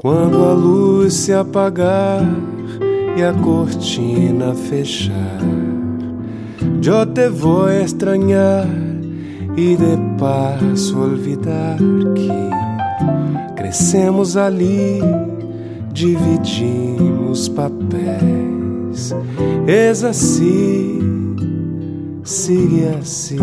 Quando 0.00 0.42
a 0.46 0.54
luz 0.54 1.12
se 1.12 1.30
apagar 1.30 2.22
e 3.18 3.22
a 3.22 3.34
cortina 3.34 4.54
fechar, 4.54 5.38
eu 6.82 7.04
te 7.04 7.28
vou 7.28 7.70
estranhar 7.70 8.66
e 9.58 9.76
de 9.76 9.98
passo 10.18 10.98
olvidar 10.98 11.76
que 12.14 13.54
crescemos 13.54 14.38
ali, 14.38 15.00
dividimos 15.92 17.50
papéis. 17.50 19.14
És 19.66 20.02
assim, 20.02 21.36
sigue 22.24 22.88
assim, 22.98 23.36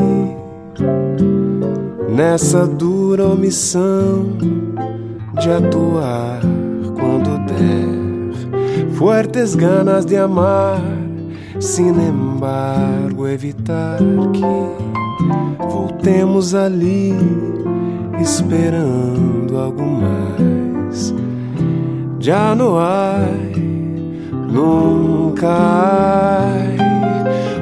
nessa 2.15 2.65
dura 2.65 3.27
omissão 3.27 4.66
de 5.39 5.51
atuar 5.51 6.41
quando 6.95 7.37
der, 7.45 8.91
fuertes 8.93 9.55
ganas 9.55 10.05
de 10.05 10.17
amar, 10.17 10.81
sin 11.59 11.99
embargo, 11.99 13.27
evitar 13.27 13.99
que 14.33 15.65
voltemos 15.67 16.55
ali, 16.55 17.13
esperando 18.19 19.57
algo 19.57 19.83
mais. 19.85 21.13
Já 22.19 22.55
não 22.55 22.77
há, 22.77 23.19
nunca 24.51 25.47
há 25.49 26.47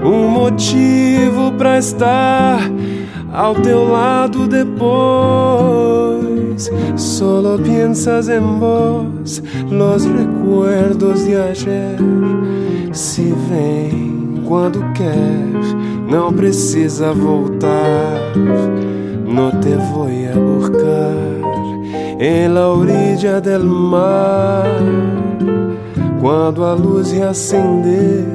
um 0.03 0.30
motivo 0.30 1.52
para 1.57 1.78
estar 1.78 2.59
ao 3.36 3.53
teu 3.55 3.88
lado 3.89 4.47
depois. 4.47 4.95
Solo 6.95 7.58
piensas 7.59 8.30
en 8.30 8.59
vos, 8.59 9.44
los 9.69 10.05
recuerdos 10.05 11.25
de 11.25 11.36
ayer. 11.36 11.97
Se 12.94 13.33
vem 13.50 14.41
quando 14.47 14.80
quer, 14.94 15.52
não 16.09 16.31
precisa 16.31 17.11
voltar. 17.11 18.33
No 19.25 19.52
te 19.59 19.75
voy 19.75 20.28
a 20.28 20.36
buscar 20.39 21.36
en 22.19 22.53
la 22.53 22.69
orilla 22.69 23.41
del 23.41 23.66
mar. 23.66 24.66
Quando 26.22 26.63
a 26.63 26.73
luz 26.73 27.11
reacender 27.11 28.25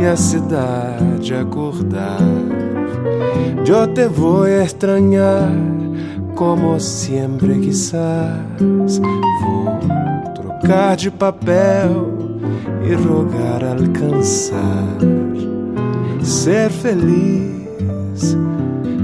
e 0.00 0.06
a 0.06 0.16
cidade 0.16 1.34
acordar. 1.34 2.69
Yo 3.64 3.88
te 3.88 4.06
voy 4.06 4.50
a 4.50 4.62
extrañar 4.64 5.50
como 6.34 6.80
siempre 6.80 7.58
quizás. 7.60 8.38
Vou 8.58 9.78
trocar 10.34 10.96
de 10.96 11.10
papel 11.10 12.10
e 12.82 12.94
rogar 12.94 13.62
alcançar. 13.64 14.96
Ser 16.22 16.70
feliz, 16.70 18.36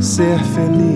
ser 0.00 0.38
feliz. 0.38 0.86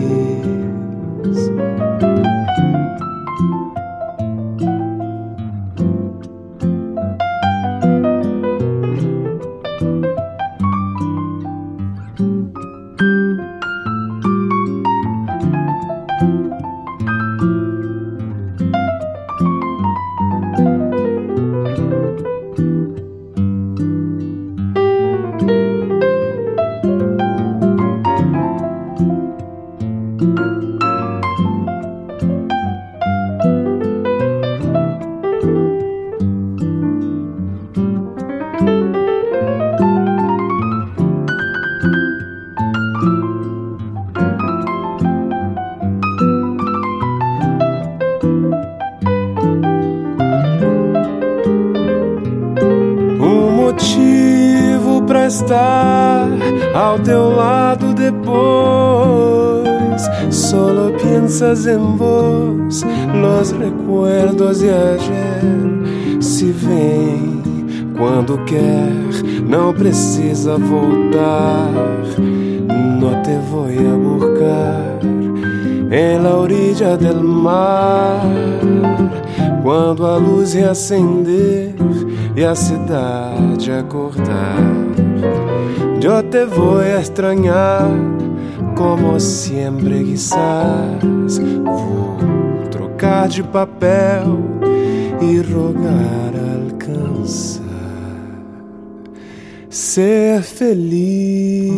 Precisa 69.81 70.59
voltar. 70.59 71.73
No 73.01 73.23
te 73.23 73.39
voy 73.51 73.79
a 73.79 73.95
buscar 73.97 75.01
en 75.91 76.23
la 76.23 76.37
orilla 76.37 76.99
del 76.99 77.21
mar. 77.21 78.21
Quando 79.63 80.07
a 80.07 80.19
luz 80.19 80.53
reacender 80.53 81.75
e 82.37 82.45
a 82.45 82.55
cidade 82.55 83.73
acordar, 83.73 84.59
eu 86.03 86.23
te 86.25 86.45
vou 86.45 86.79
a 86.79 87.01
extrañar 87.01 87.89
como 88.77 89.19
sempre 89.19 90.05
quizás. 90.05 91.39
Vou 91.65 92.19
trocar 92.71 93.29
de 93.29 93.43
papel 93.43 94.39
e 95.23 95.41
rogar 95.41 96.30
ser 99.91 100.45
feliz. 100.45 101.73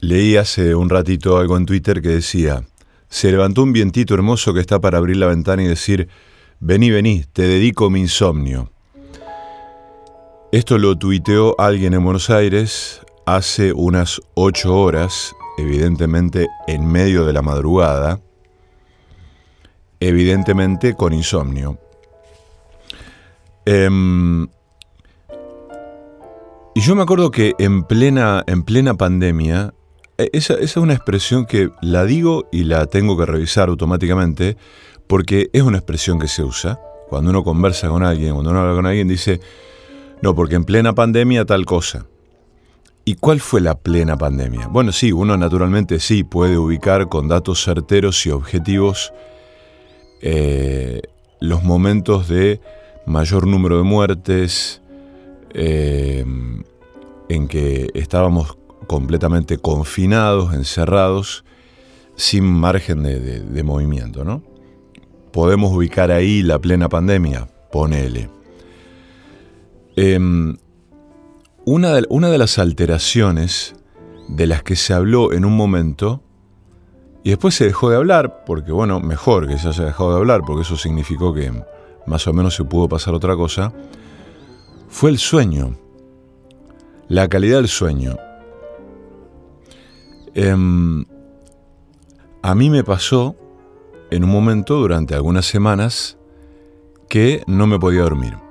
Leí 0.00 0.36
hace 0.36 0.74
un 0.74 0.90
ratito 0.90 1.38
algo 1.38 1.56
en 1.56 1.64
Twitter 1.64 2.02
que 2.02 2.08
decía, 2.08 2.64
se 3.08 3.30
levantó 3.30 3.62
un 3.62 3.72
vientito 3.72 4.14
hermoso 4.14 4.52
que 4.54 4.60
está 4.60 4.80
para 4.80 4.98
abrir 4.98 5.18
la 5.18 5.28
ventana 5.28 5.62
y 5.62 5.68
decir, 5.68 6.08
vení, 6.58 6.90
vení, 6.90 7.26
te 7.32 7.42
dedico 7.42 7.90
mi 7.90 8.00
insomnio. 8.00 8.72
Esto 10.50 10.78
lo 10.78 10.98
tuiteó 10.98 11.54
alguien 11.60 11.94
en 11.94 12.02
Buenos 12.02 12.28
Aires 12.30 13.02
hace 13.36 13.72
unas 13.72 14.20
ocho 14.34 14.76
horas, 14.78 15.34
evidentemente 15.58 16.48
en 16.66 16.86
medio 16.86 17.24
de 17.26 17.32
la 17.32 17.42
madrugada, 17.42 18.20
evidentemente 20.00 20.94
con 20.94 21.12
insomnio. 21.12 21.78
Em, 23.66 24.48
y 26.74 26.80
yo 26.80 26.94
me 26.94 27.02
acuerdo 27.02 27.30
que 27.30 27.54
en 27.58 27.82
plena, 27.84 28.44
en 28.46 28.62
plena 28.62 28.94
pandemia, 28.94 29.74
e, 30.16 30.30
esa, 30.32 30.54
esa 30.54 30.62
es 30.62 30.76
una 30.76 30.94
expresión 30.94 31.44
que 31.44 31.70
la 31.82 32.04
digo 32.04 32.48
y 32.50 32.64
la 32.64 32.86
tengo 32.86 33.18
que 33.18 33.26
revisar 33.26 33.68
automáticamente, 33.68 34.56
porque 35.06 35.50
es 35.52 35.62
una 35.62 35.78
expresión 35.78 36.18
que 36.18 36.28
se 36.28 36.42
usa. 36.42 36.80
Cuando 37.08 37.30
uno 37.30 37.42
conversa 37.42 37.88
con 37.88 38.02
alguien, 38.02 38.32
cuando 38.32 38.50
uno 38.50 38.60
habla 38.60 38.74
con 38.74 38.86
alguien, 38.86 39.08
dice, 39.08 39.40
no, 40.22 40.34
porque 40.34 40.54
en 40.54 40.64
plena 40.64 40.94
pandemia 40.94 41.44
tal 41.44 41.64
cosa. 41.64 42.06
¿Y 43.08 43.14
cuál 43.14 43.40
fue 43.40 43.62
la 43.62 43.74
plena 43.74 44.18
pandemia? 44.18 44.66
Bueno, 44.66 44.92
sí, 44.92 45.12
uno 45.12 45.34
naturalmente 45.38 45.98
sí 45.98 46.24
puede 46.24 46.58
ubicar 46.58 47.08
con 47.08 47.26
datos 47.26 47.64
certeros 47.64 48.26
y 48.26 48.30
objetivos 48.30 49.14
eh, 50.20 51.00
los 51.40 51.64
momentos 51.64 52.28
de 52.28 52.60
mayor 53.06 53.46
número 53.46 53.78
de 53.78 53.82
muertes, 53.82 54.82
eh, 55.54 56.22
en 57.30 57.48
que 57.48 57.88
estábamos 57.94 58.58
completamente 58.86 59.56
confinados, 59.56 60.52
encerrados, 60.52 61.46
sin 62.14 62.44
margen 62.44 63.04
de, 63.04 63.62
movimiento, 63.62 64.22
¿no? 64.22 64.42
Podemos 65.32 65.72
ubicar 65.74 66.10
ahí 66.10 66.42
la 66.42 66.58
plena 66.58 66.90
pandemia, 66.90 67.48
ponele. 67.72 68.28
Eh, 69.96 70.18
una, 71.70 71.92
de, 72.30 72.38
las 72.38 72.58
alteraciones 72.58 73.74
de 74.26 74.46
las 74.46 74.62
que 74.62 74.74
se 74.74 74.94
habló 74.94 75.32
en 75.34 75.44
un 75.44 75.54
momento, 75.54 76.22
y 77.22 77.30
después 77.30 77.54
se 77.54 77.66
dejó 77.66 77.90
de 77.90 77.96
hablar, 77.96 78.44
porque 78.46 78.72
bueno, 78.72 79.00
mejor 79.00 79.46
que 79.46 79.58
se 79.58 79.68
haya 79.68 79.84
dejado 79.84 80.12
de 80.12 80.16
hablar, 80.16 80.42
porque 80.46 80.62
eso 80.62 80.76
significó 80.76 81.34
que 81.34 81.52
más 82.06 82.26
o 82.26 82.32
menos 82.32 82.54
se 82.54 82.64
pudo 82.64 82.88
pasar 82.88 83.12
otra 83.14 83.36
cosa, 83.36 83.74
fue 84.88 85.10
el 85.10 85.18
sueño, 85.18 85.76
la 87.08 87.28
calidad 87.28 87.58
del 87.58 87.68
sueño. 87.68 88.16
Em, 90.34 91.04
a 92.40 92.54
mí 92.54 92.70
me 92.70 92.82
pasó 92.82 93.36
en 94.10 94.24
un 94.24 94.30
momento 94.30 94.76
durante 94.76 95.14
algunas 95.14 95.44
semanas 95.44 96.16
que 97.10 97.42
no 97.46 97.66
me 97.66 97.78
podía 97.78 98.02
dormir. 98.02 98.47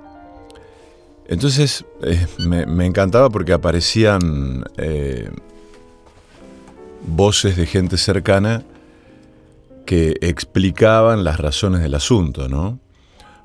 Entonces 1.28 1.86
eh, 2.04 2.26
me, 2.40 2.86
encantaba 2.86 3.30
porque 3.30 3.54
aparecían 3.54 4.64
eh, 4.78 5.30
voces 7.06 7.58
de 7.58 7.66
gente 7.66 7.98
cercana 7.98 8.64
que 9.86 10.16
explicaban 10.22 11.24
las 11.24 11.40
razones 11.40 11.82
del 11.82 11.96
asunto, 11.96 12.48
¿no? 12.48 12.80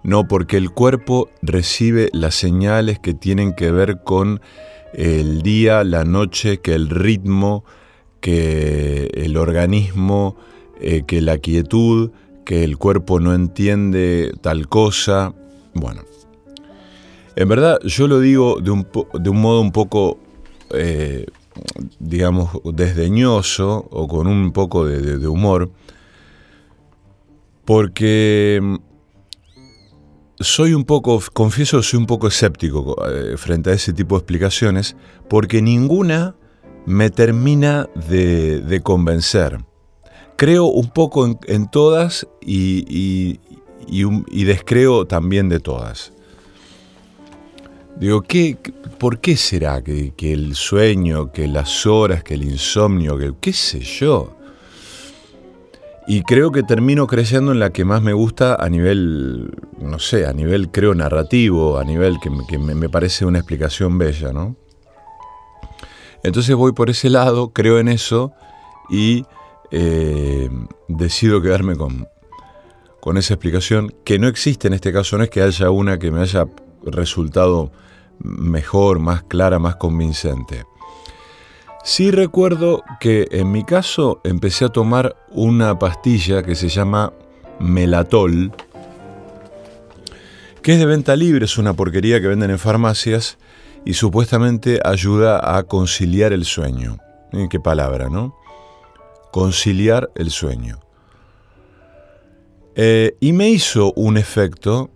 No 0.04 0.26
porque 0.26 0.56
el 0.56 0.70
cuerpo 0.70 1.30
recibe 1.42 2.08
las 2.12 2.34
señales 2.34 2.98
que 2.98 3.14
tienen 3.14 3.52
que 3.54 3.70
ver 3.70 4.02
con 4.02 4.40
el 4.92 5.42
día, 5.42 5.84
la 5.84 6.04
noche, 6.04 6.58
que 6.58 6.74
el 6.74 6.90
ritmo, 6.90 7.64
que 8.20 9.10
el 9.14 9.36
organismo, 9.36 10.36
eh, 10.80 11.04
que 11.06 11.20
la 11.20 11.38
quietud, 11.38 12.10
que 12.44 12.64
el 12.64 12.76
cuerpo 12.78 13.20
no 13.20 13.34
entiende 13.34 14.32
tal 14.40 14.68
cosa. 14.68 15.32
Bueno, 15.74 16.02
en 17.36 17.48
verdad 17.48 17.78
yo 17.84 18.08
lo 18.08 18.20
digo 18.20 18.60
de 18.60 18.70
un, 18.70 18.86
de 19.14 19.30
un 19.30 19.40
modo 19.40 19.60
un 19.60 19.72
poco, 19.72 20.18
eh, 20.70 21.26
digamos, 21.98 22.50
desdeñoso 22.64 23.86
o 23.90 24.08
con 24.08 24.26
un 24.26 24.52
poco 24.52 24.86
de, 24.86 25.26
humor, 25.26 25.70
porque 27.64 28.60
mm, 28.62 28.76
soy 30.40 30.74
un 30.74 30.84
poco, 30.84 31.22
confieso, 31.32 31.82
soy 31.82 31.98
un 31.98 32.06
poco 32.06 32.28
escéptico 32.28 32.96
eh, 33.08 33.36
frente 33.36 33.70
a 33.70 33.74
ese 33.74 33.92
tipo 33.92 34.16
de 34.16 34.20
explicaciones, 34.20 34.96
porque 35.28 35.62
ninguna 35.62 36.36
me 36.84 37.10
termina 37.10 37.88
de, 38.08 38.80
convencer. 38.82 39.64
Creo 40.36 40.66
un 40.66 40.90
poco 40.90 41.38
en, 41.46 41.70
todas 41.70 42.26
y, 42.40 43.38
y 43.86 44.44
descreo 44.44 45.06
también 45.06 45.48
de 45.48 45.60
todas. 45.60 46.11
Digo, 47.96 48.22
¿qué, 48.22 48.56
¿por 48.98 49.20
qué 49.20 49.36
será 49.36 49.82
que, 49.82 50.12
el 50.20 50.54
sueño, 50.54 51.30
que 51.30 51.46
las 51.46 51.86
horas, 51.86 52.24
que 52.24 52.34
el 52.34 52.44
insomnio, 52.44 53.16
que 53.18 53.32
qué 53.40 53.52
sé 53.52 53.80
yo? 53.80 54.36
Y 56.06 56.22
creo 56.22 56.50
que 56.50 56.64
termino 56.64 57.06
creyendo 57.06 57.52
en 57.52 57.60
la 57.60 57.70
que 57.70 57.84
más 57.84 58.02
me 58.02 58.12
gusta 58.12 58.56
a 58.56 58.68
nivel, 58.68 59.52
no 59.78 59.98
sé, 60.00 60.26
a 60.26 60.32
nivel 60.32 60.70
creo 60.70 60.94
narrativo, 60.94 61.78
a 61.78 61.84
nivel 61.84 62.16
que, 62.20 62.58
me, 62.58 62.88
parece 62.88 63.24
una 63.24 63.38
explicación 63.38 63.98
bella, 63.98 64.32
¿no? 64.32 64.56
Entonces 66.24 66.56
voy 66.56 66.72
por 66.72 66.90
ese 66.90 67.08
lado, 67.08 67.52
creo 67.52 67.78
en 67.78 67.88
eso 67.88 68.32
y 68.90 69.24
eh, 69.70 70.50
decido 70.88 71.40
quedarme 71.40 71.76
con, 71.76 72.08
con 73.02 73.18
esa 73.18 73.34
explicación, 73.34 73.92
que 74.04 74.20
no 74.20 74.28
existe 74.28 74.68
en 74.68 74.74
este 74.74 74.92
caso, 74.92 75.18
no 75.18 75.24
es 75.24 75.30
que 75.30 75.42
haya 75.42 75.70
una 75.70 75.98
que 75.98 76.12
me 76.12 76.20
haya 76.20 76.46
resultado 76.84 77.72
mejor, 78.20 79.00
más 79.00 79.24
clara, 79.24 79.58
más 79.58 79.74
convincente. 79.74 80.66
Sí 81.82 82.12
recuerdo 82.12 82.84
que 83.00 83.26
en 83.32 83.50
mi 83.50 83.64
caso 83.64 84.20
empecé 84.22 84.66
a 84.66 84.68
tomar 84.68 85.16
una 85.32 85.80
pastilla 85.80 86.44
que 86.44 86.54
se 86.54 86.68
llama 86.68 87.12
Melatol, 87.58 88.52
que 90.62 90.74
es 90.74 90.78
de 90.78 90.86
venta 90.86 91.16
libre, 91.16 91.46
es 91.46 91.58
una 91.58 91.74
porquería 91.74 92.20
que 92.20 92.28
venden 92.28 92.52
en 92.52 92.58
farmacias 92.60 93.36
y 93.84 93.94
supuestamente 93.94 94.78
ayuda 94.84 95.58
a 95.58 95.64
conciliar 95.64 96.32
el 96.32 96.44
sueño. 96.44 96.98
¿Qué 97.50 97.58
palabra, 97.58 98.08
no? 98.08 98.38
Conciliar 99.32 100.08
el 100.14 100.30
sueño. 100.30 100.78
Eh, 102.74 103.16
y 103.20 103.32
me 103.32 103.50
hizo 103.50 103.92
un 103.94 104.16
efecto 104.16 104.90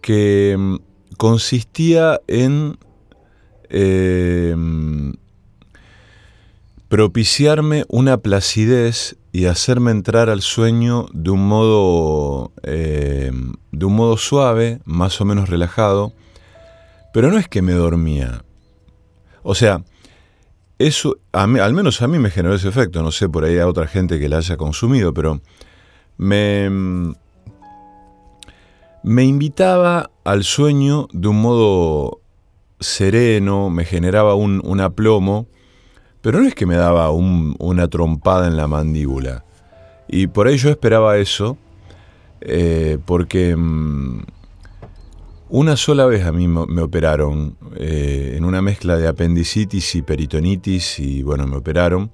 que 0.00 0.56
mm, 0.58 0.76
consistía 1.16 2.20
en 2.26 2.78
em, 3.68 5.14
propiciarme 6.88 7.84
una 7.88 8.18
placidez 8.18 9.16
y 9.32 9.46
hacerme 9.46 9.90
entrar 9.90 10.30
al 10.30 10.40
sueño 10.40 11.06
de 11.12 11.30
un 11.30 11.46
modo, 11.46 12.52
em, 12.62 13.54
de 13.70 13.84
un 13.84 13.94
modo 13.94 14.16
suave, 14.16 14.80
más 14.84 15.20
o 15.20 15.24
menos 15.24 15.48
relajado, 15.48 16.12
pero 17.12 17.30
no 17.30 17.38
es 17.38 17.48
que 17.48 17.62
me 17.62 17.72
dormía. 17.72 18.44
O 19.42 19.54
sea, 19.54 19.84
eso 20.78 21.18
al 21.32 21.72
menos 21.72 22.02
a 22.02 22.08
mí 22.08 22.18
me 22.18 22.30
generó 22.30 22.54
ese 22.54 22.68
efecto, 22.68 23.02
no 23.02 23.12
sé 23.12 23.28
por 23.28 23.44
ahí 23.44 23.58
a 23.58 23.68
otra 23.68 23.86
gente 23.86 24.18
que 24.18 24.28
la 24.28 24.38
haya 24.38 24.56
consumido, 24.56 25.14
pero 25.14 25.40
me, 26.18 26.70
me 29.02 29.24
invitaba 29.24 30.10
al 30.24 30.44
sueño 30.44 31.08
de 31.12 31.28
un 31.28 31.40
modo 31.40 32.20
sereno, 32.80 33.70
me 33.70 33.84
generaba 33.84 34.34
un, 34.34 34.80
aplomo, 34.80 35.46
pero 36.20 36.40
no 36.40 36.48
es 36.48 36.54
que 36.54 36.66
me 36.66 36.76
daba 36.76 37.10
una 37.10 37.88
trompada 37.88 38.46
en 38.48 38.56
la 38.56 38.66
mandíbula. 38.66 39.44
Y 40.08 40.26
por 40.28 40.46
ahí 40.46 40.56
yo 40.56 40.70
esperaba 40.70 41.18
eso, 41.18 41.56
eh, 42.40 42.98
porque 43.04 43.54
mm, 43.56 44.22
una 45.48 45.76
sola 45.76 46.06
vez 46.06 46.24
a 46.24 46.32
mí 46.32 46.48
me 46.48 46.82
operaron 46.82 47.56
eh, 47.76 48.34
en 48.36 48.44
una 48.44 48.62
mezcla 48.62 48.96
de 48.96 49.06
apendicitis 49.06 49.94
y 49.94 50.02
peritonitis, 50.02 50.98
y 50.98 51.22
bueno, 51.22 51.46
me 51.46 51.56
operaron. 51.56 52.10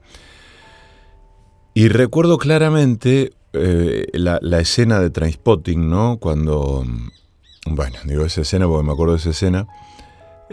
Y 1.75 1.89
recuerdo 1.89 2.37
claramente 2.37 3.33
eh, 3.55 4.07
la, 4.15 4.61
escena 4.61 4.99
de 4.99 5.11
Transpotting, 5.11 5.91
¿no? 5.91 6.17
Cuando, 6.19 6.85
bueno, 7.67 7.99
digo 8.05 8.25
esa 8.25 8.41
escena 8.41 8.67
porque 8.67 8.87
me 8.87 8.93
acuerdo 8.93 9.13
de 9.13 9.19
esa 9.19 9.31
escena, 9.31 9.67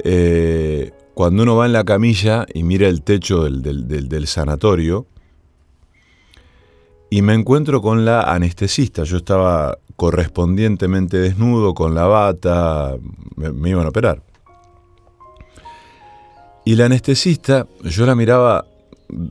eh, 0.04 0.92
cuando 1.14 1.44
uno 1.44 1.56
va 1.56 1.66
en 1.66 1.74
la 1.74 1.86
camilla 1.86 2.46
y 2.54 2.64
mira 2.64 2.88
el 2.88 3.02
techo 3.02 3.44
del, 3.44 4.28
sanatorio, 4.28 5.08
y 7.10 7.22
me 7.22 7.34
encuentro 7.34 7.82
con 7.82 8.06
la 8.06 8.22
anestesista. 8.22 9.04
Yo 9.04 9.18
estaba 9.18 9.80
correspondientemente 9.96 11.18
desnudo, 11.18 11.74
con 11.74 11.96
la 11.96 12.06
bata, 12.06 12.98
me, 13.36 13.70
iban 13.70 13.86
a 13.86 13.90
operar. 13.90 14.22
Y 16.66 16.76
la 16.76 16.86
anestesista, 16.86 17.66
yo 17.84 18.06
la 18.06 18.14
miraba 18.14 18.66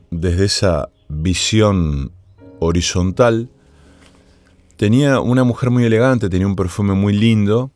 desde 0.09 0.45
esa 0.45 0.89
visión 1.07 2.11
horizontal 2.59 3.49
Tenía 4.79 5.19
una 5.19 5.43
mujer 5.43 5.71
muy 5.71 5.83
elegante, 5.83 6.29
tenía 6.29 6.47
un 6.47 6.55
perfume 6.55 6.93
muy 6.93 7.11
lindo. 7.11 7.69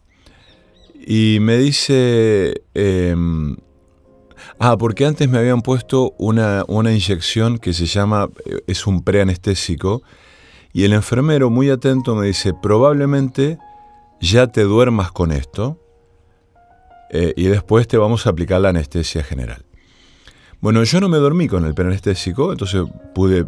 Y 1.06 1.40
me 1.42 1.58
dice... 1.58 2.64
Em, 2.74 3.58
ah, 4.58 4.78
porque 4.78 5.06
antes 5.06 5.28
me 5.28 5.38
habían 5.38 5.62
puesto 5.64 6.14
una, 6.18 6.64
una 6.70 6.94
inyección 6.94 7.58
que 7.58 7.74
se 7.74 7.88
llama... 7.88 8.30
Eh, 8.46 8.62
es 8.68 8.88
un 8.88 9.04
preanestésico. 9.04 10.02
Y 10.72 10.86
el 10.86 10.94
enfermero, 10.94 11.50
muy 11.50 11.70
atento, 11.70 12.16
me 12.16 12.28
dice, 12.28 12.54
probablemente 12.54 13.58
ya 14.22 14.48
te 14.48 14.62
duermas 14.62 15.12
con 15.12 15.34
esto. 15.34 15.78
Eh, 17.10 17.34
y 17.36 17.48
después 17.48 17.86
te 17.86 17.98
vamos 17.98 18.28
a 18.28 18.30
aplicar 18.30 18.62
la 18.62 18.70
anestesia 18.70 19.26
general. 19.26 19.66
Bueno, 20.62 20.82
yo 20.86 21.02
no 21.02 21.10
me 21.10 21.18
dormí 21.18 21.50
con 21.50 21.66
el 21.66 21.74
preanestésico, 21.74 22.54
entonces 22.54 22.82
pude 23.14 23.46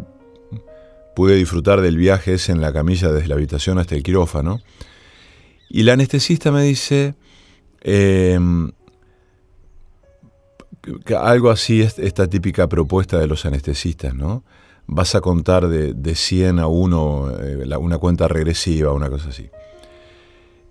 pude 1.16 1.34
disfrutar 1.34 1.80
del 1.80 1.96
viaje 1.96 2.34
ese 2.34 2.52
en 2.52 2.60
la 2.60 2.74
camilla 2.74 3.10
desde 3.10 3.26
la 3.26 3.36
habitación 3.36 3.78
hasta 3.78 3.94
el 3.94 4.02
quirófano. 4.02 4.60
Y 5.70 5.82
la 5.84 5.94
anestesista 5.94 6.52
me 6.52 6.62
dice 6.62 7.14
em, 7.80 8.70
algo 11.18 11.48
así, 11.48 11.80
esta 11.80 12.26
típica 12.28 12.68
propuesta 12.68 13.18
de 13.18 13.26
los 13.26 13.46
anestesistas, 13.46 14.14
¿no? 14.14 14.44
Vas 14.86 15.14
a 15.14 15.22
contar 15.22 15.68
de, 15.68 15.94
de 15.94 16.14
100 16.14 16.58
a 16.58 16.66
1 16.66 17.30
eh, 17.40 17.76
una 17.78 17.96
cuenta 17.96 18.28
regresiva, 18.28 18.92
una 18.92 19.08
cosa 19.08 19.30
así. 19.30 19.48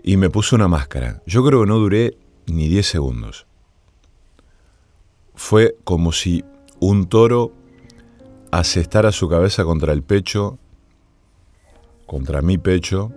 Y 0.04 0.16
me 0.18 0.30
puso 0.30 0.56
una 0.56 0.68
máscara. 0.68 1.24
Yo 1.26 1.44
creo 1.44 1.62
que 1.62 1.68
no 1.68 1.80
duré 1.80 2.20
ni 2.46 2.68
10 2.68 2.86
segundos. 2.86 3.48
Fue 5.34 5.76
como 5.84 6.12
si 6.12 6.46
un 6.80 7.08
toro 7.08 7.52
asestar 8.60 9.06
a 9.06 9.12
su 9.12 9.28
cabeza 9.28 9.64
contra 9.64 9.94
el 9.94 10.04
pecho, 10.04 10.58
contra 12.06 12.42
mi 12.42 12.58
pecho, 12.58 13.12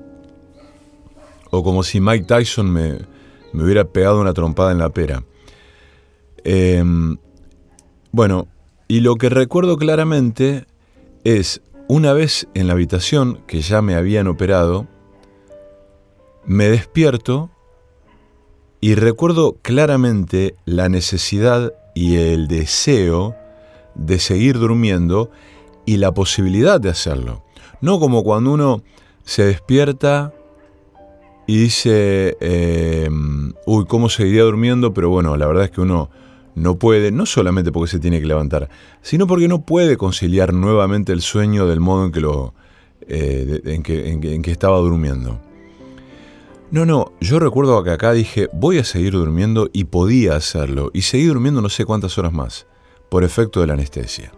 o 1.50 1.62
como 1.62 1.83
si 1.83 2.00
Mike 2.00 2.26
Tyson 2.26 2.71
me, 2.71 2.99
hubiera 3.52 3.85
pegado 3.85 4.21
una 4.21 4.35
trompada 4.35 4.73
en 4.73 4.78
la 4.78 4.90
pera. 4.90 5.25
Em, 6.45 7.16
bueno, 8.12 8.49
y 8.87 9.00
lo 9.00 9.16
que 9.16 9.28
recuerdo 9.28 9.76
claramente 9.76 10.66
es 11.25 11.62
una 11.88 12.12
vez 12.12 12.49
en 12.54 12.66
la 12.66 12.75
habitación 12.75 13.42
que 13.47 13.61
ya 13.61 13.83
me 13.83 13.95
habían 13.95 14.28
operado, 14.28 14.87
me 16.45 16.68
despierto 16.68 17.50
y 18.80 18.95
recuerdo 18.95 19.57
claramente 19.61 20.54
la 20.64 20.88
necesidad 20.88 21.75
y 21.95 22.16
el 22.16 22.49
deseo 22.49 23.35
de 23.99 24.19
seguir 24.19 24.59
durmiendo 24.59 25.31
y 25.85 25.99
la 25.99 26.12
posibilidad 26.12 26.81
de 26.81 26.90
hacerlo. 26.90 27.45
No 27.81 28.00
como 28.00 28.25
cuando 28.25 28.52
uno 28.52 28.83
se 29.25 29.45
despierta 29.45 30.33
y 31.47 31.59
dice, 31.59 32.37
em, 32.40 33.52
uy, 33.67 33.85
¿cómo 33.87 34.09
seguiría 34.09 34.43
durmiendo? 34.43 34.95
Pero 34.95 35.11
bueno, 35.11 35.37
la 35.37 35.47
verdad 35.47 35.64
es 35.64 35.71
que 35.71 35.81
uno 35.81 36.11
no 36.55 36.78
puede, 36.78 37.11
no 37.11 37.26
solamente 37.26 37.73
porque 37.73 37.90
se 37.90 38.00
tiene 38.00 38.21
que 38.21 38.26
levantar, 38.26 38.69
sino 39.02 39.26
porque 39.26 39.49
no 39.49 39.62
puede 39.62 39.97
conciliar 39.97 40.52
nuevamente 40.52 41.12
el 41.12 41.21
sueño 41.21 41.67
del 41.67 41.81
modo 41.81 42.07
en 42.07 42.12
que, 42.12 42.21
lo, 42.21 42.55
eh, 43.02 43.61
en 43.64 44.43
que 44.43 44.50
estaba 44.50 44.78
durmiendo. 44.78 45.40
No, 46.71 46.85
no, 46.85 47.12
yo 47.19 47.38
recuerdo 47.38 47.83
que 47.83 47.90
acá 47.90 48.12
dije, 48.12 48.50
voy 48.52 48.76
a 48.76 48.85
seguir 48.85 49.14
durmiendo 49.14 49.71
y 49.73 49.85
podía 49.85 50.37
hacerlo, 50.37 50.90
y 50.93 51.00
seguí 51.00 51.25
durmiendo 51.25 51.62
no 51.62 51.71
sé 51.71 51.87
cuántas 51.87 52.19
horas 52.19 52.35
más, 52.35 52.67
por 53.09 53.25
efecto 53.25 53.61
de 53.61 53.67
la 53.67 53.75
anestesia. 53.75 54.33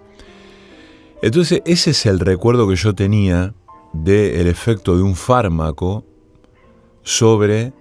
Entonces, 1.23 1.63
ese 1.67 1.91
es 1.91 2.07
el 2.07 2.21
recuerdo 2.21 2.69
que 2.69 2.77
yo 2.77 2.95
tenía 2.95 3.55
del 3.93 4.47
efecto 4.47 4.97
de 4.97 5.03
un 5.03 5.17
fármaco 5.17 6.05
sobre 7.03 7.73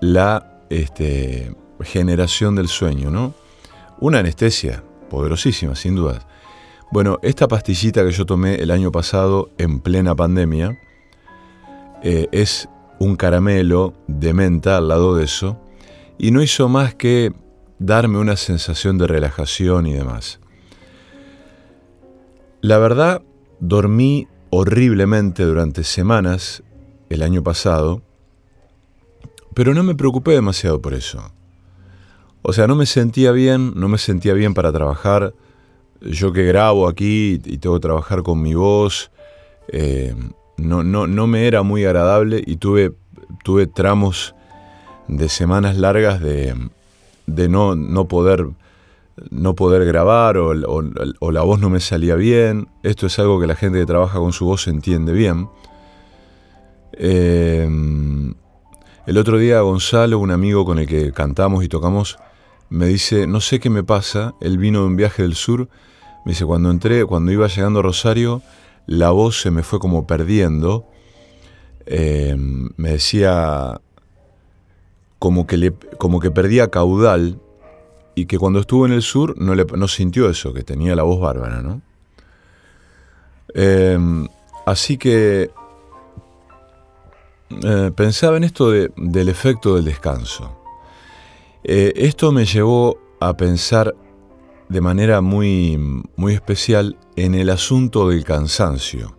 la 0.00 0.60
este, 0.70 1.54
generación 1.80 2.54
del 2.54 2.68
sueño, 2.68 3.10
¿no? 3.10 3.34
Una 3.98 4.18
anestesia 4.18 4.84
poderosísima, 5.08 5.74
sin 5.74 5.96
duda. 5.96 6.26
Bueno, 6.92 7.18
esta 7.22 7.48
pastillita 7.48 8.04
que 8.04 8.12
yo 8.12 8.26
tomé 8.26 8.56
el 8.56 8.70
año 8.70 8.92
pasado 8.92 9.50
en 9.58 9.80
plena 9.80 10.14
pandemia 10.14 10.78
eh, 12.02 12.28
es 12.30 12.68
un 12.98 13.16
caramelo 13.16 13.94
de 14.06 14.34
menta 14.34 14.76
al 14.76 14.88
lado 14.88 15.16
de 15.16 15.24
eso 15.24 15.58
y 16.18 16.30
no 16.30 16.42
hizo 16.42 16.68
más 16.68 16.94
que 16.94 17.32
darme 17.84 18.18
una 18.18 18.36
sensación 18.36 18.96
de 18.96 19.06
relajación 19.06 19.86
y 19.86 19.92
demás. 19.92 20.40
La 22.62 22.78
verdad, 22.78 23.22
dormí 23.60 24.26
horriblemente 24.48 25.44
durante 25.44 25.84
semanas 25.84 26.62
el 27.10 27.22
año 27.22 27.42
pasado, 27.42 28.02
pero 29.52 29.74
no 29.74 29.82
me 29.82 29.94
preocupé 29.94 30.32
demasiado 30.32 30.80
por 30.80 30.94
eso. 30.94 31.30
O 32.40 32.52
sea, 32.54 32.66
no 32.66 32.74
me 32.74 32.86
sentía 32.86 33.32
bien, 33.32 33.74
no 33.76 33.88
me 33.88 33.98
sentía 33.98 34.32
bien 34.32 34.54
para 34.54 34.72
trabajar. 34.72 35.34
Yo 36.00 36.32
que 36.32 36.44
grabo 36.44 36.88
aquí 36.88 37.40
y 37.44 37.58
tengo 37.58 37.76
que 37.76 37.82
trabajar 37.82 38.22
con 38.22 38.40
mi 38.40 38.54
voz, 38.54 39.10
eh, 39.68 40.14
no, 40.56 40.82
no, 40.82 41.06
no 41.06 41.26
me 41.26 41.46
era 41.46 41.62
muy 41.62 41.84
agradable 41.84 42.42
y 42.46 42.56
tuve, 42.56 42.94
tuve 43.44 43.66
tramos 43.66 44.34
de 45.06 45.28
semanas 45.28 45.76
largas 45.76 46.20
de, 46.20 46.54
no, 47.26 47.74
no, 47.74 48.08
poder, 48.08 48.46
no 49.30 49.54
poder 49.54 49.84
grabar 49.84 50.36
o, 50.36 50.52
la 50.54 51.42
voz 51.42 51.60
no 51.60 51.70
me 51.70 51.80
salía 51.80 52.14
bien. 52.14 52.68
Esto 52.82 53.06
es 53.06 53.18
algo 53.18 53.40
que 53.40 53.46
la 53.46 53.56
gente 53.56 53.78
que 53.78 53.86
trabaja 53.86 54.18
con 54.18 54.32
su 54.32 54.46
voz 54.46 54.66
entiende 54.68 55.12
bien. 55.12 55.48
Eh, 56.92 57.68
el 59.06 59.18
otro 59.18 59.38
día 59.38 59.60
Gonzalo, 59.60 60.18
un 60.18 60.30
amigo 60.30 60.64
con 60.64 60.78
el 60.78 60.86
que 60.86 61.12
cantamos 61.12 61.62
y 61.62 61.68
tocamos, 61.68 62.16
me 62.70 62.86
dice, 62.86 63.26
no 63.26 63.40
sé 63.40 63.60
qué 63.60 63.68
me 63.68 63.84
pasa, 63.84 64.34
él 64.40 64.56
vino 64.56 64.80
de 64.80 64.86
un 64.86 64.96
viaje 64.96 65.22
del 65.22 65.34
sur, 65.34 65.68
me 66.24 66.32
dice, 66.32 66.46
cuando 66.46 66.70
entré, 66.70 67.04
cuando 67.04 67.30
iba 67.30 67.46
llegando 67.46 67.80
a 67.80 67.82
Rosario, 67.82 68.42
la 68.86 69.10
voz 69.10 69.40
se 69.42 69.50
me 69.50 69.62
fue 69.62 69.78
como 69.78 70.06
perdiendo. 70.06 70.86
Eh, 71.86 72.34
me 72.38 72.92
decía 72.92 73.80
como 75.24 75.46
que, 75.46 75.72
como 75.96 76.20
que 76.20 76.30
perdía 76.30 76.68
caudal 76.68 77.40
y 78.14 78.26
que 78.26 78.38
cuando 78.38 78.60
estuvo 78.60 78.84
en 78.84 78.92
el 78.92 79.00
sur 79.00 79.34
no, 79.40 79.54
le, 79.54 79.64
no 79.64 79.88
sintió 79.88 80.28
eso, 80.28 80.52
que 80.52 80.62
tenía 80.62 80.94
la 80.94 81.02
voz 81.02 81.18
bárbara, 81.18 81.62
¿no? 81.62 81.80
Eh, 83.54 83.98
así 84.66 84.98
que 84.98 85.50
eh, 87.62 87.90
pensaba 87.96 88.36
en 88.36 88.44
esto 88.44 88.70
del 88.70 89.28
efecto 89.30 89.76
del 89.76 89.86
descanso. 89.86 90.58
esto 91.62 92.30
me 92.30 92.44
llevó 92.44 92.98
a 93.20 93.34
pensar 93.34 93.94
de 94.68 94.80
manera 94.82 95.22
muy, 95.22 95.78
muy 96.16 96.34
especial 96.34 96.98
en 97.16 97.34
el 97.34 97.48
asunto 97.48 98.10
del 98.10 98.24
cansancio, 98.24 99.16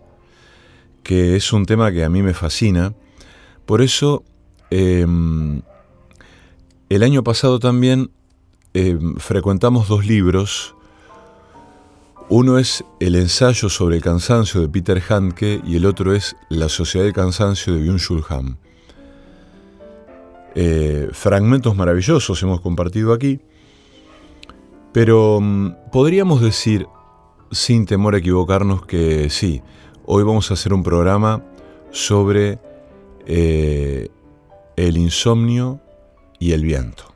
que 1.02 1.34
es 1.34 1.52
un 1.52 1.66
tema 1.66 1.90
que 1.90 2.04
a 2.04 2.08
mí 2.08 2.22
me 2.22 2.32
fascina. 2.32 2.94
Por 3.64 3.82
eso, 3.82 4.22
em, 4.70 5.62
el 6.88 7.02
año 7.02 7.24
pasado 7.24 7.58
también 7.58 8.10
em, 8.74 9.16
frecuentamos 9.16 9.88
dos 9.88 10.06
libros. 10.06 10.74
Uno 12.28 12.58
es 12.58 12.84
el 13.00 13.16
ensayo 13.16 13.68
sobre 13.68 13.96
el 13.96 14.02
cansancio 14.02 14.60
de 14.60 14.68
Peter 14.68 15.02
Handke 15.08 15.60
y 15.64 15.76
el 15.76 15.86
otro 15.86 16.14
es 16.14 16.36
La 16.48 16.68
sociedad 16.68 17.04
del 17.04 17.14
cansancio 17.14 17.74
de 17.74 17.80
Byung-Chul 17.80 18.24
Han. 18.28 18.58
Eh, 20.54 21.08
fragmentos 21.12 21.76
maravillosos 21.76 22.42
hemos 22.42 22.60
compartido 22.60 23.12
aquí. 23.12 23.40
Pero 24.92 25.40
mm, 25.40 25.90
podríamos 25.92 26.40
decir, 26.40 26.86
sin 27.50 27.84
temor 27.84 28.14
a 28.14 28.18
equivocarnos, 28.18 28.86
que 28.86 29.28
sí, 29.28 29.62
hoy 30.04 30.22
vamos 30.24 30.50
a 30.50 30.54
hacer 30.54 30.72
un 30.72 30.82
programa 30.82 31.44
sobre 31.90 32.58
eh, 33.26 34.08
el 34.76 34.96
insomnio 34.96 35.80
y 36.38 36.52
el 36.52 36.62
viento. 36.62 37.15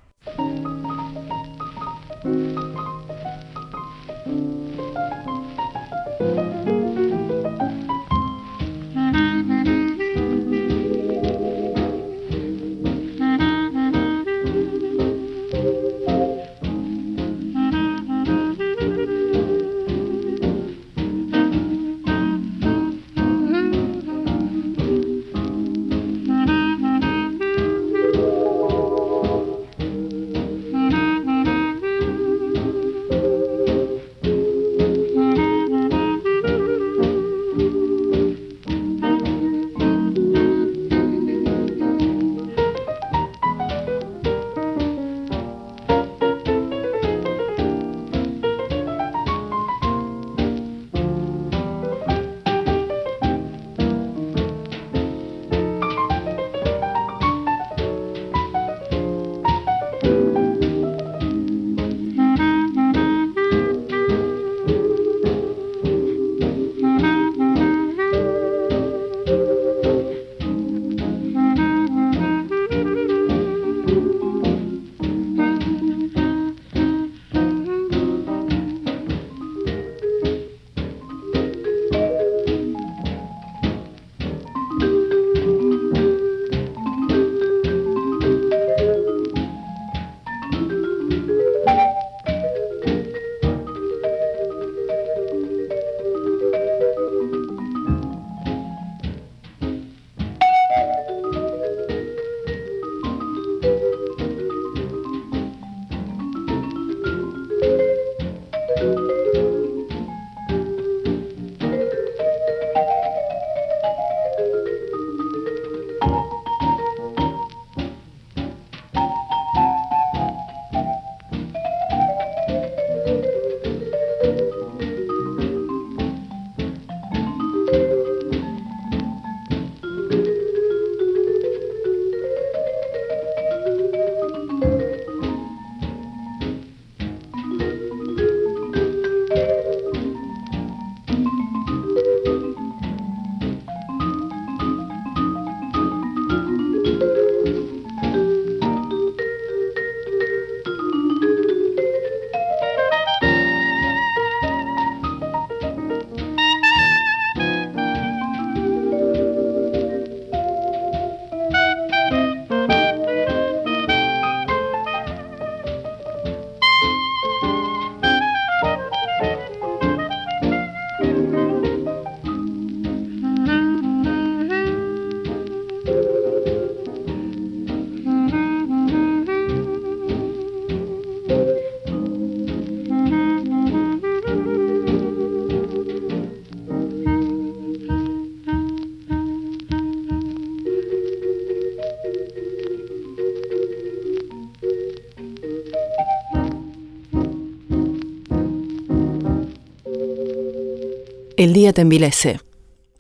El 201.41 201.55
día 201.55 201.73
te 201.73 201.81
envilece, 201.81 202.39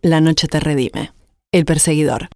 la 0.01 0.23
noche 0.23 0.49
te 0.49 0.61
redime. 0.61 1.13
El 1.53 1.67
perseguidor. 1.67 2.31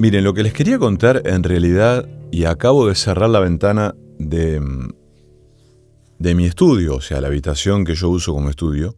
Miren, 0.00 0.24
lo 0.24 0.32
que 0.32 0.42
les 0.42 0.54
quería 0.54 0.78
contar 0.78 1.20
en 1.26 1.42
realidad, 1.42 2.08
y 2.30 2.46
acabo 2.46 2.88
de 2.88 2.94
cerrar 2.94 3.28
la 3.28 3.38
ventana 3.38 3.94
de, 4.18 4.58
de 6.18 6.34
mi 6.34 6.46
estudio, 6.46 6.94
o 6.94 7.00
sea, 7.02 7.20
la 7.20 7.26
habitación 7.26 7.84
que 7.84 7.94
yo 7.94 8.08
uso 8.08 8.32
como 8.32 8.48
estudio, 8.48 8.96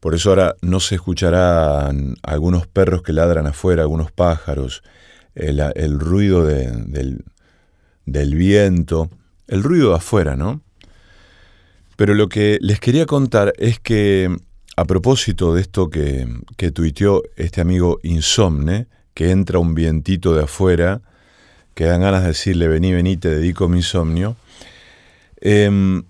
por 0.00 0.14
eso 0.14 0.30
ahora 0.30 0.56
no 0.62 0.80
se 0.80 0.94
escucharán 0.94 2.14
algunos 2.22 2.66
perros 2.66 3.02
que 3.02 3.12
ladran 3.12 3.48
afuera, 3.48 3.82
algunos 3.82 4.10
pájaros, 4.10 4.82
el, 5.34 6.00
ruido 6.00 6.42
del, 6.46 7.22
del 8.06 8.34
viento, 8.34 9.10
el 9.46 9.62
ruido 9.62 9.90
de 9.90 9.96
afuera, 9.96 10.36
¿no? 10.36 10.62
Pero 11.96 12.14
lo 12.14 12.30
que 12.30 12.56
les 12.62 12.80
quería 12.80 13.04
contar 13.04 13.52
es 13.58 13.78
que, 13.78 14.34
a 14.74 14.86
propósito 14.86 15.54
de 15.54 15.60
esto 15.60 15.90
que, 15.90 16.26
que 16.56 16.70
tuiteó 16.70 17.20
este 17.36 17.60
amigo 17.60 17.98
Insomne, 18.02 18.86
que 19.18 19.32
entra 19.32 19.58
un 19.58 19.74
vientito 19.74 20.32
de 20.32 20.44
afuera, 20.44 21.00
que 21.74 21.86
dan 21.86 22.02
ganas 22.02 22.22
de 22.22 22.28
decirle, 22.28 22.68
vení, 22.68 22.92
vení, 22.92 23.16
te 23.16 23.28
dedico 23.28 23.68
mi 23.68 23.78
insomnio. 23.78 24.36
Em, 25.40 26.04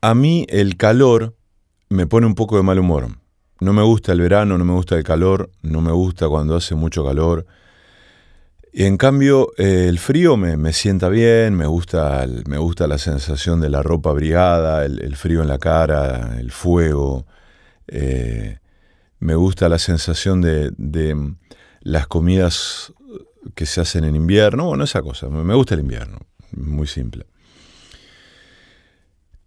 a 0.00 0.14
mí 0.16 0.46
el 0.48 0.76
calor 0.76 1.36
me 1.90 2.08
pone 2.08 2.26
un 2.26 2.34
poco 2.34 2.56
de 2.56 2.64
mal 2.64 2.80
humor. 2.80 3.06
No 3.60 3.72
me 3.72 3.84
gusta 3.84 4.10
el 4.10 4.20
verano, 4.20 4.58
no 4.58 4.64
me 4.64 4.72
gusta 4.72 4.96
el 4.96 5.04
calor, 5.04 5.48
no 5.62 5.80
me 5.80 5.92
gusta 5.92 6.28
cuando 6.28 6.56
hace 6.56 6.74
mucho 6.74 7.04
calor. 7.04 7.46
Y 8.72 8.86
en 8.86 8.96
cambio, 8.96 9.52
eh, 9.56 9.86
el 9.88 10.00
frío 10.00 10.36
me, 10.36 10.72
sienta 10.72 11.08
bien, 11.08 11.54
me 11.54 11.66
gusta, 11.66 12.26
me 12.48 12.58
gusta 12.58 12.88
la 12.88 12.98
sensación 12.98 13.60
de 13.60 13.70
la 13.70 13.80
ropa 13.80 14.10
abrigada, 14.10 14.84
el, 14.84 15.14
frío 15.14 15.40
en 15.42 15.46
la 15.46 15.58
cara, 15.58 16.36
el 16.36 16.50
fuego. 16.50 17.26
Eh, 17.86 18.58
me 19.18 19.34
gusta 19.34 19.68
la 19.68 19.78
sensación 19.78 20.40
de, 20.40 20.72
las 21.80 22.06
comidas 22.06 22.92
que 23.54 23.66
se 23.66 23.80
hacen 23.80 24.04
en 24.04 24.16
invierno, 24.16 24.66
bueno, 24.66 24.84
esa 24.84 25.02
cosa, 25.02 25.28
me 25.28 25.54
gusta 25.54 25.74
el 25.74 25.80
invierno, 25.80 26.18
muy 26.52 26.86
simple. 26.86 27.26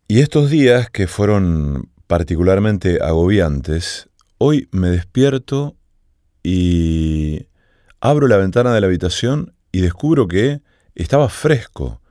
Y 0.07 0.21
estos 0.21 0.49
días 0.49 0.89
que 0.89 1.07
fueron 1.07 1.89
particularmente 2.07 2.99
agobiantes, 3.01 4.09
hoy 4.37 4.69
me 4.71 4.89
despierto 4.89 5.75
y 6.43 7.47
abro 7.99 8.27
la 8.27 8.37
ventana 8.37 8.73
de 8.73 8.79
la 8.79 8.87
habitación 8.87 9.53
y 9.71 9.81
descubro 9.81 10.27
que 10.27 10.61
estaba 10.95 11.27
fresco. 11.27 12.01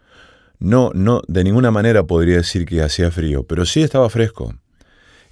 No, 0.58 0.90
no, 0.94 1.22
de 1.26 1.44
ninguna 1.44 1.70
manera 1.70 2.04
podría 2.04 2.36
decir 2.36 2.66
que 2.66 2.82
hacía 2.82 3.10
frío, 3.10 3.44
pero 3.44 3.64
sí 3.64 3.82
estaba 3.82 4.10
fresco. 4.10 4.54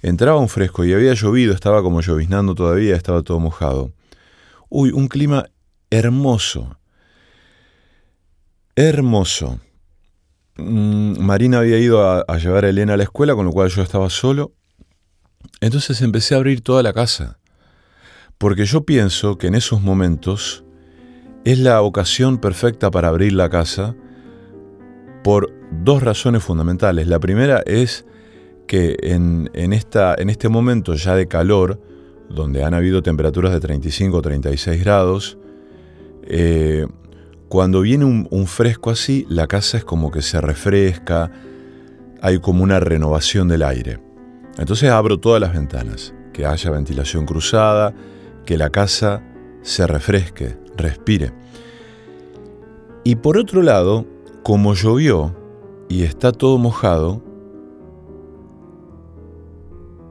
Entraba 0.05 0.37
un 0.37 0.49
fresco 0.49 0.85
y 0.85 0.93
había 0.93 1.15
llovido, 1.15 1.51
estaba 1.51 1.81
como 1.81 1.99
lloviznando 1.99 2.53
todavía, 2.53 2.95
estaba 2.95 3.23
todo 3.23 3.39
mojado. 3.39 3.91
Uy, 4.69 4.91
un 4.91 5.07
clima 5.07 5.47
hermoso. 5.89 6.77
Hermoso. 8.75 9.59
Mm, 10.57 11.19
Marina 11.21 11.57
había 11.57 11.79
ido 11.79 12.07
a, 12.07 12.37
llevar 12.37 12.65
a 12.65 12.69
Elena 12.69 12.93
a 12.93 12.97
la 12.97 13.03
escuela, 13.03 13.33
con 13.33 13.47
lo 13.47 13.51
cual 13.51 13.69
yo 13.69 13.81
estaba 13.81 14.11
solo. 14.11 14.53
Entonces 15.59 15.99
empecé 16.03 16.35
a 16.35 16.37
abrir 16.37 16.61
toda 16.61 16.83
la 16.83 16.93
casa. 16.93 17.39
Porque 18.37 18.65
yo 18.65 18.85
pienso 18.85 19.39
que 19.39 19.47
en 19.47 19.55
esos 19.55 19.81
momentos 19.81 20.63
es 21.45 21.57
la 21.57 21.81
ocasión 21.81 22.37
perfecta 22.37 22.91
para 22.91 23.07
abrir 23.07 23.33
la 23.33 23.49
casa 23.49 23.95
por 25.23 25.51
dos 25.71 26.03
razones 26.03 26.43
fundamentales. 26.43 27.07
La 27.07 27.19
primera 27.19 27.63
es 27.65 28.05
que 28.67 28.97
en, 29.01 29.49
esta, 29.73 30.15
en 30.17 30.29
este 30.29 30.49
momento 30.49 30.93
ya 30.95 31.15
de 31.15 31.27
calor, 31.27 31.79
donde 32.29 32.63
han 32.63 32.73
habido 32.73 33.03
temperaturas 33.03 33.51
de 33.51 33.59
35 33.59 34.17
o 34.17 34.21
36 34.21 34.83
grados, 34.83 35.37
eh, 36.23 36.87
cuando 37.47 37.81
viene 37.81 38.05
un, 38.05 38.47
fresco 38.47 38.89
así, 38.89 39.25
la 39.29 39.47
casa 39.47 39.77
es 39.77 39.85
como 39.85 40.11
que 40.11 40.21
se 40.21 40.41
refresca, 40.41 41.31
hay 42.21 42.39
como 42.39 42.63
una 42.63 42.79
renovación 42.79 43.47
del 43.47 43.63
aire. 43.63 43.99
Entonces 44.57 44.89
abro 44.89 45.19
todas 45.19 45.39
las 45.39 45.53
ventanas, 45.53 46.13
que 46.33 46.45
haya 46.45 46.71
ventilación 46.71 47.25
cruzada, 47.25 47.93
que 48.45 48.57
la 48.57 48.71
casa 48.71 49.23
se 49.61 49.85
refresque, 49.85 50.57
respire. 50.75 51.31
Y 53.03 53.15
por 53.17 53.37
otro 53.37 53.61
lado, 53.61 54.05
como 54.43 54.73
llovió 54.73 55.35
y 55.87 56.03
está 56.03 56.31
todo 56.31 56.57
mojado, 56.57 57.21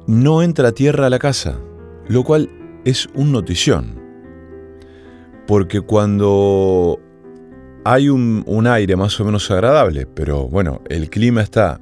no 0.07 0.43
entra 0.43 0.73
tierra 0.73 1.07
a 1.07 1.11
la 1.11 1.19
casa, 1.19 1.59
lo 2.09 2.25
cual 2.25 2.51
es 2.85 3.09
un 3.15 3.33
notición. 3.33 4.03
Porque 5.47 5.81
cuando 5.81 7.01
hay 7.85 8.09
un, 8.09 8.67
aire 8.67 8.97
más 8.97 9.19
o 9.21 9.25
menos 9.25 9.51
agradable, 9.51 10.07
pero 10.07 10.49
bueno, 10.49 10.81
el 10.89 11.11
clima 11.11 11.43
está 11.43 11.81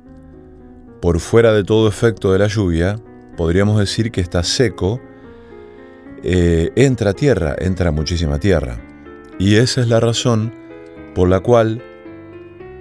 por 1.00 1.20
fuera 1.20 1.52
de 1.52 1.64
todo 1.64 1.88
efecto 1.88 2.32
de 2.32 2.38
la 2.38 2.48
lluvia, 2.48 2.96
podríamos 3.36 3.78
decir 3.78 4.10
que 4.10 4.20
está 4.20 4.42
seco, 4.42 5.00
eh, 6.22 6.70
entra 6.76 7.12
tierra, 7.12 7.56
entra 7.58 7.90
muchísima 7.90 8.38
tierra. 8.38 8.80
Y 9.38 9.56
esa 9.56 9.80
es 9.80 9.88
la 9.88 10.00
razón 10.00 10.52
por 11.14 11.28
la 11.28 11.40
cual 11.40 11.82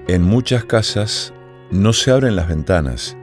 en 0.07 0.21
muchas 0.23 0.65
casas 0.65 1.33
no 1.71 1.93
se 1.93 2.11
abren 2.11 2.35
las 2.35 2.47
ventanas. 2.47 3.17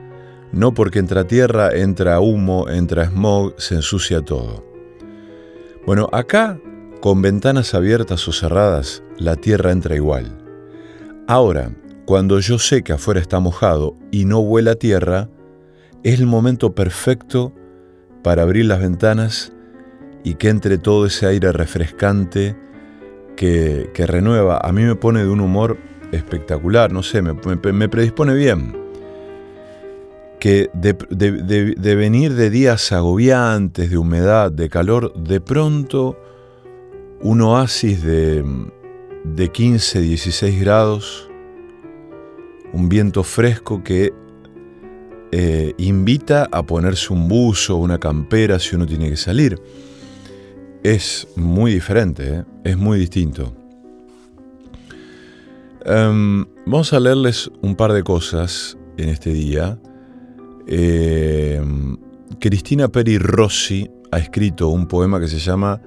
No 0.52 0.72
porque 0.72 0.98
entra 0.98 1.26
tierra, 1.26 1.70
entra 1.74 2.20
humo, 2.20 2.68
entra 2.68 3.06
smog, 3.06 3.54
se 3.58 3.74
ensucia 3.74 4.22
todo. 4.22 4.64
Bueno, 5.87 6.08
acá, 6.12 6.58
con 7.00 7.22
ventanas 7.22 7.74
abiertas 7.74 8.26
o 8.28 8.32
cerradas, 8.32 9.02
la 9.18 9.37
tierra 9.37 9.72
entra 9.72 9.94
igual. 9.94 10.38
Ahora, 11.26 11.72
cuando 12.06 12.40
yo 12.40 12.58
sé 12.58 12.82
que 12.82 12.94
afuera 12.94 13.20
está 13.20 13.38
mojado 13.40 13.94
y 14.11 14.24
no 14.24 14.42
vuela 14.42 14.76
tierra, 14.76 15.28
es 16.02 16.18
el 16.18 16.26
momento 16.26 16.74
perfecto 16.74 17.52
para 18.22 18.42
abrir 18.42 18.64
las 18.64 18.80
ventanas 18.80 19.52
y 20.24 20.34
que 20.34 20.48
entre 20.48 20.78
todo 20.78 21.06
ese 21.06 21.26
aire 21.26 21.52
refrescante 21.52 22.56
que, 23.37 23.90
renueva. 24.06 24.58
A 24.62 24.72
mí 24.72 24.82
me 24.82 24.94
pone 24.94 25.22
de 25.22 25.30
un 25.30 25.40
humor 25.40 25.78
espectacular, 26.12 26.92
no 26.92 27.02
sé, 27.02 27.22
me, 27.22 27.34
predispone 27.34 28.34
bien. 28.34 28.88
Que 30.40 30.70
de, 30.72 31.94
venir 31.96 32.35
de 32.35 32.51
días 32.51 32.92
agobiantes, 32.92 33.90
de 33.90 33.98
humedad, 33.98 34.53
de 34.53 34.68
calor, 34.68 35.12
de 35.14 35.40
pronto 35.40 36.16
un 37.20 37.40
oasis 37.40 38.03
de, 38.05 38.44
de 39.24 39.48
15, 39.51 40.01
16 40.01 40.61
grados, 40.61 41.29
un 42.72 42.88
viento 42.88 43.24
fresco 43.24 43.83
que 43.83 44.12
eh, 45.31 45.74
invita 45.77 46.48
a 46.51 46.62
ponerse 46.62 47.12
un 47.12 47.29
buzo, 47.29 47.77
una 47.77 47.98
campera 47.98 48.59
si 48.59 48.77
uno 48.77 48.87
tiene 48.87 49.11
que 49.11 49.16
salir. 49.16 49.61
Es 50.83 51.29
muy 51.37 51.72
diferente, 51.72 52.35
¿eh? 52.35 52.44
es 52.64 52.79
muy 52.79 52.98
distinto. 52.98 53.53
Em, 55.85 56.46
vamos 56.66 56.92
a 56.92 57.01
leerles 57.01 57.51
un 57.62 57.74
par 57.74 57.92
de 57.92 58.03
cosas 58.03 58.77
en 58.96 59.09
este 59.09 59.33
día. 59.33 59.79
Em, 60.70 61.96
Cristina 62.38 62.88
Peri 62.88 63.16
Rossi 63.16 63.90
ha 64.11 64.18
escrito 64.18 64.68
un 64.68 64.87
poema 64.87 65.18
que 65.18 65.26
se 65.26 65.38
llama 65.38 65.81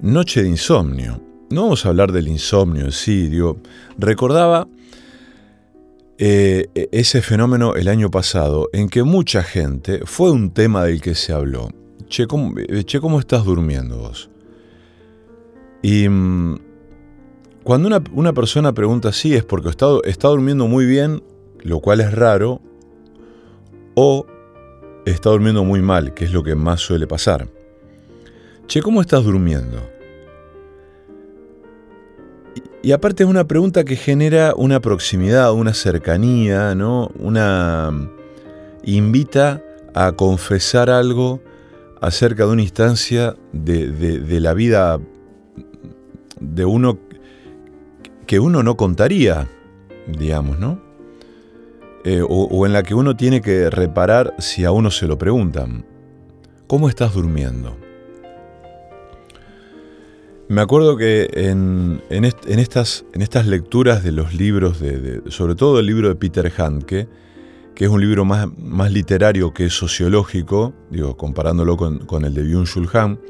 Noche 0.00 0.42
de 0.42 0.48
Insomnio. 0.48 1.20
No 1.50 1.62
vamos 1.62 1.84
a 1.84 1.88
hablar 1.88 2.12
del 2.12 2.28
insomnio 2.28 2.84
en 2.84 2.92
sí, 2.92 3.30
recordaba 3.98 4.68
eh, 6.16 6.68
e-, 6.74 6.88
ese 6.92 7.22
fenómeno 7.22 7.74
el 7.74 7.88
año 7.88 8.08
pasado 8.10 8.70
en 8.72 8.88
que 8.88 9.02
mucha 9.02 9.42
gente, 9.42 10.02
fue 10.06 10.30
un 10.30 10.52
tema 10.52 10.84
del 10.84 11.00
que 11.00 11.16
se 11.16 11.32
habló, 11.32 11.68
che, 12.06 12.28
¿cómo, 12.28 12.54
eh, 12.58 12.84
¿cómo 13.00 13.18
estás 13.18 13.44
durmiendo 13.44 13.98
vos? 13.98 14.30
Y 15.82 16.08
mm, 16.08 16.56
cuando 17.64 17.88
una, 18.12 18.32
persona 18.32 18.72
pregunta 18.72 19.08
así 19.08 19.34
es 19.34 19.44
porque 19.44 19.70
está 19.70 20.28
durmiendo 20.28 20.68
muy 20.68 20.86
bien, 20.86 21.22
lo 21.62 21.80
cual 21.80 22.00
es 22.00 22.12
raro, 22.12 22.60
o 23.94 24.26
está 25.04 25.30
durmiendo 25.30 25.64
muy 25.64 25.82
mal, 25.82 26.14
que 26.14 26.24
es 26.24 26.32
lo 26.32 26.42
que 26.42 26.54
más 26.54 26.80
suele 26.80 27.06
pasar. 27.06 27.48
Che, 28.66 28.80
¿cómo 28.80 29.00
estás 29.00 29.24
durmiendo? 29.24 29.78
Y 32.82 32.92
aparte 32.92 33.22
es 33.22 33.28
una 33.28 33.46
pregunta 33.46 33.84
que 33.84 33.96
genera 33.96 34.54
una 34.56 34.80
proximidad, 34.80 35.52
una 35.52 35.72
cercanía, 35.72 36.74
¿no? 36.74 37.10
Una 37.18 38.10
invita 38.82 39.62
a 39.94 40.12
confesar 40.12 40.90
algo 40.90 41.40
acerca 42.00 42.44
de 42.44 42.52
una 42.52 42.62
instancia 42.62 43.36
de, 43.52 44.40
la 44.40 44.54
vida 44.54 44.98
de 46.40 46.64
uno 46.64 46.98
que 48.26 48.40
uno 48.40 48.64
no 48.64 48.76
contaría, 48.76 49.48
digamos, 50.08 50.58
¿no? 50.58 50.80
Eh, 52.04 52.20
o, 52.28 52.66
en 52.66 52.72
la 52.72 52.82
que 52.82 52.94
uno 52.94 53.16
tiene 53.16 53.40
que 53.40 53.70
reparar 53.70 54.34
si 54.38 54.64
a 54.64 54.72
uno 54.72 54.90
se 54.90 55.06
lo 55.06 55.18
preguntan. 55.18 55.86
¿Cómo 56.66 56.88
estás 56.88 57.14
durmiendo? 57.14 57.76
Me 60.48 60.60
acuerdo 60.60 60.96
que 60.96 61.30
en, 61.32 62.02
estas, 62.10 63.04
en, 63.12 63.22
estas, 63.22 63.46
lecturas 63.46 64.02
de 64.02 64.10
los 64.10 64.34
libros, 64.34 64.80
de, 64.80 65.22
sobre 65.28 65.54
todo 65.54 65.78
el 65.78 65.86
libro 65.86 66.08
de 66.08 66.16
Peter 66.16 66.52
Handke, 66.56 67.08
que 67.74 67.84
es 67.84 67.90
un 67.90 68.00
libro 68.00 68.24
más, 68.24 68.48
más 68.58 68.92
literario 68.92 69.54
que 69.54 69.70
sociológico, 69.70 70.74
digo, 70.90 71.16
comparándolo 71.16 71.76
con, 71.76 72.24
el 72.24 72.34
de 72.34 72.44
Byung-Chul 72.44 72.94
Han, 72.94 73.20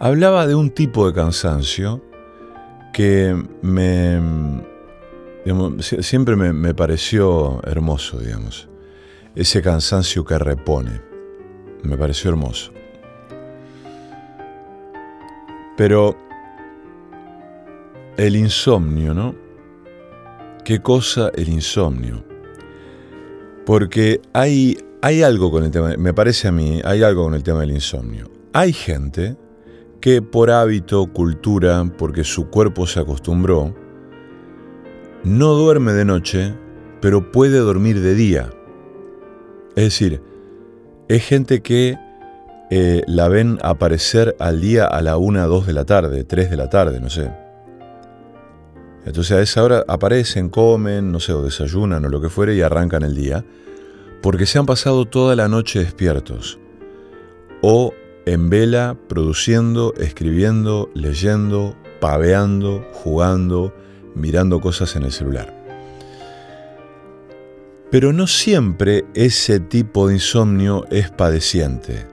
hablaba 0.00 0.46
de 0.46 0.54
un 0.54 0.70
tipo 0.70 1.06
de 1.06 1.14
cansancio 1.14 2.02
que 2.92 3.40
me, 3.62 4.20
siempre 5.80 6.36
me, 6.36 6.52
me 6.52 6.74
pareció 6.74 7.60
hermoso, 7.64 8.18
digamos. 8.18 8.68
Ese 9.34 9.62
cansancio 9.62 10.24
que 10.24 10.38
repone. 10.38 11.00
Me 11.82 11.96
pareció 11.96 12.30
hermoso. 12.30 12.72
Pero 15.76 16.16
el 18.16 18.34
insomnio, 18.34 19.14
¿no? 19.14 19.34
¿Qué 20.64 20.80
cosa 20.80 21.30
el 21.34 21.48
insomnio? 21.48 22.24
Porque 23.64 24.20
hay, 24.32 24.76
hay 25.02 25.22
algo 25.22 25.50
con 25.50 25.62
el 25.64 25.70
tema, 25.70 25.94
me 25.96 26.12
parece 26.12 26.48
a 26.48 26.52
mí, 26.52 26.80
hay 26.84 27.02
algo 27.02 27.24
con 27.24 27.34
el 27.34 27.42
tema 27.42 27.60
del 27.60 27.70
insomnio. 27.70 28.28
Hay 28.52 28.72
gente 28.72 29.36
que 30.00 30.20
por 30.20 30.50
hábito, 30.50 31.06
cultura, 31.12 31.84
porque 31.96 32.24
su 32.24 32.50
cuerpo 32.50 32.86
se 32.86 33.00
acostumbró, 33.00 33.74
no 35.24 35.54
duerme 35.54 35.92
de 35.92 36.04
noche, 36.04 36.54
pero 37.00 37.32
puede 37.32 37.58
dormir 37.58 38.00
de 38.00 38.14
día. 38.14 38.50
Es 39.76 39.84
decir, 39.84 40.20
es 41.08 41.24
gente 41.24 41.62
que 41.62 41.98
eh, 42.70 43.02
la 43.06 43.28
ven 43.28 43.58
aparecer 43.62 44.36
al 44.38 44.60
día 44.60 44.86
a 44.86 45.00
la 45.00 45.16
1, 45.16 45.46
2 45.48 45.66
de 45.66 45.72
la 45.72 45.84
tarde, 45.84 46.24
3 46.24 46.50
de 46.50 46.56
la 46.56 46.68
tarde, 46.68 47.00
no 47.00 47.08
sé. 47.08 47.30
Entonces 49.06 49.32
a 49.32 49.40
esa 49.40 49.62
hora 49.62 49.84
aparecen, 49.88 50.50
comen, 50.50 51.10
no 51.10 51.18
sé, 51.18 51.32
o 51.32 51.42
desayunan 51.42 52.04
o 52.04 52.08
lo 52.08 52.20
que 52.20 52.28
fuere 52.28 52.54
y 52.54 52.60
arrancan 52.60 53.04
el 53.04 53.14
día, 53.14 53.44
porque 54.20 54.44
se 54.44 54.58
han 54.58 54.66
pasado 54.66 55.06
toda 55.06 55.34
la 55.34 55.48
noche 55.48 55.78
despiertos, 55.78 56.58
o 57.62 57.94
en 58.26 58.50
vela, 58.50 58.98
produciendo, 59.08 59.94
escribiendo, 59.96 60.90
leyendo, 60.92 61.74
paveando, 62.00 62.86
jugando, 62.92 63.72
mirando 64.14 64.60
cosas 64.60 64.96
en 64.96 65.04
el 65.04 65.12
celular. 65.12 65.54
Pero 67.90 68.12
no 68.12 68.26
siempre 68.26 69.06
ese 69.14 69.60
tipo 69.60 70.08
de 70.08 70.14
insomnio 70.14 70.84
es 70.90 71.10
padeciente. 71.10 72.06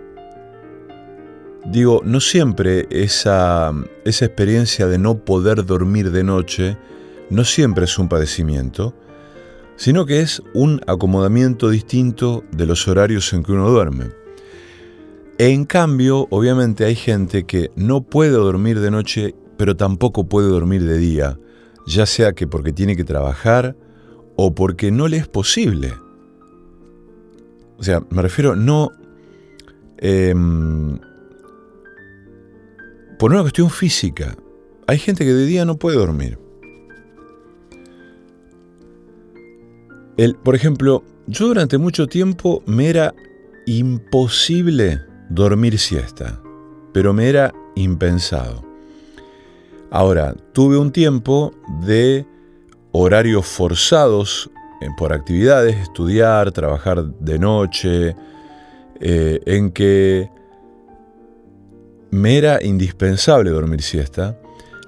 Digo, 1.65 2.01
no 2.05 2.19
siempre 2.19 2.88
esa, 2.91 3.73
esa 4.05 4.25
experiencia 4.25 4.88
de 4.88 4.97
no 4.97 5.25
poder 5.25 5.65
dormir 5.65 6.12
de 6.12 6.23
noche, 6.23 6.77
no 7.29 7.43
siempre 7.43 7.86
es 7.86 7.97
un 7.99 8.08
padecimiento, 8.08 8.93
sino 9.75 10.05
que 10.05 10.21
es 10.21 10.41
un 10.53 10.79
acomodamiento 10.88 11.69
distinto 11.69 12.43
de 12.51 12.65
los 12.65 12.88
horarios 12.88 13.34
en 13.34 13.43
que 13.43 13.51
uno 13.51 13.69
duerme. 13.69 14.12
En 15.38 15.65
cambio, 15.65 16.27
obviamente 16.29 16.86
hay 16.86 16.95
gente 16.95 17.43
que 17.43 17.71
no 17.75 18.01
puede 18.01 18.31
dormir 18.31 18.79
de 18.79 18.91
noche, 18.91 19.36
pero 19.58 19.75
tampoco 19.75 20.29
puede 20.29 20.47
dormir 20.47 20.84
de 20.84 20.97
día, 20.97 21.38
ya 21.87 22.05
sea 22.05 22.33
que 22.33 22.47
porque 22.47 22.73
tiene 22.73 22.95
que 22.95 23.03
trabajar 23.03 23.75
o 24.35 24.53
porque 24.53 24.91
no 24.91 25.07
le 25.07 25.17
es 25.17 25.27
posible. 25.27 25.93
O 27.77 27.83
sea, 27.83 28.01
me 28.09 28.21
refiero 28.21 28.55
no... 28.55 28.91
Em, 29.97 30.99
por 33.17 33.31
una 33.31 33.41
cuestión 33.41 33.69
física. 33.69 34.35
Hay 34.87 34.97
gente 34.97 35.23
que 35.25 35.33
de 35.33 35.45
día 35.45 35.65
no 35.65 35.77
puede 35.77 35.97
dormir. 35.97 36.37
El, 40.17 40.35
por 40.35 40.55
ejemplo, 40.55 41.03
yo 41.27 41.47
durante 41.47 41.77
mucho 41.77 42.07
tiempo 42.07 42.61
me 42.65 42.89
era 42.89 43.13
imposible 43.65 45.01
dormir 45.29 45.79
siesta, 45.79 46.41
pero 46.93 47.13
me 47.13 47.27
era 47.27 47.53
impensado. 47.75 48.64
Ahora, 49.95 50.36
tuve 50.51 50.77
un 50.77 50.91
tiempo 50.91 51.53
de 51.79 52.25
horarios 52.91 53.45
forzados 53.45 54.51
eh, 54.81 54.89
por 54.97 55.13
actividades, 55.13 55.77
estudiar, 55.77 56.51
trabajar 56.51 57.05
de 57.05 57.39
noche, 57.39 58.13
eh, 58.99 59.39
en 59.45 59.71
que 59.71 60.29
me 62.12 62.38
era 62.38 62.62
indispensable 62.62 63.51
dormir 63.51 63.81
siesta. 63.81 64.38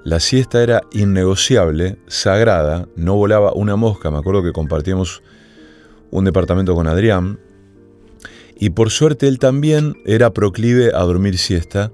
La 0.04 0.20
siesta 0.20 0.62
era 0.62 0.82
innegociable, 0.92 1.96
sagrada, 2.06 2.86
no 2.94 3.14
volaba 3.16 3.54
una 3.54 3.76
mosca. 3.76 4.10
Me 4.10 4.18
acuerdo 4.18 4.42
que 4.42 4.52
compartíamos 4.52 5.22
un 6.10 6.26
departamento 6.26 6.74
con 6.74 6.86
Adrián. 6.86 7.40
Y 8.58 8.68
por 8.68 8.90
suerte 8.90 9.26
él 9.26 9.38
también 9.38 9.94
era 10.04 10.34
proclive 10.34 10.94
a 10.94 11.00
dormir 11.00 11.38
siesta. 11.38 11.92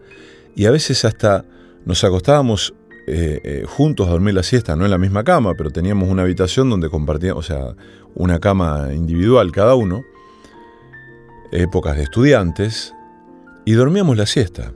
Y 0.56 0.66
a 0.66 0.72
veces 0.72 1.04
hasta 1.04 1.44
nos 1.84 2.02
acostábamos 2.02 2.74
eh, 3.06 3.40
eh, 3.44 3.64
juntos 3.66 4.08
a 4.08 4.12
dormir 4.12 4.34
la 4.34 4.42
siesta, 4.42 4.76
no 4.76 4.84
en 4.84 4.90
la 4.90 4.98
misma 4.98 5.24
cama, 5.24 5.54
pero 5.54 5.70
teníamos 5.70 6.08
una 6.08 6.22
habitación 6.22 6.70
donde 6.70 6.88
compartíamos, 6.88 7.44
o 7.44 7.46
sea, 7.46 7.76
una 8.14 8.40
cama 8.40 8.88
individual 8.94 9.52
cada 9.52 9.74
uno, 9.74 10.04
épocas 11.52 11.96
de 11.96 12.04
estudiantes, 12.04 12.94
y 13.64 13.72
dormíamos 13.72 14.16
la 14.16 14.26
siesta. 14.26 14.72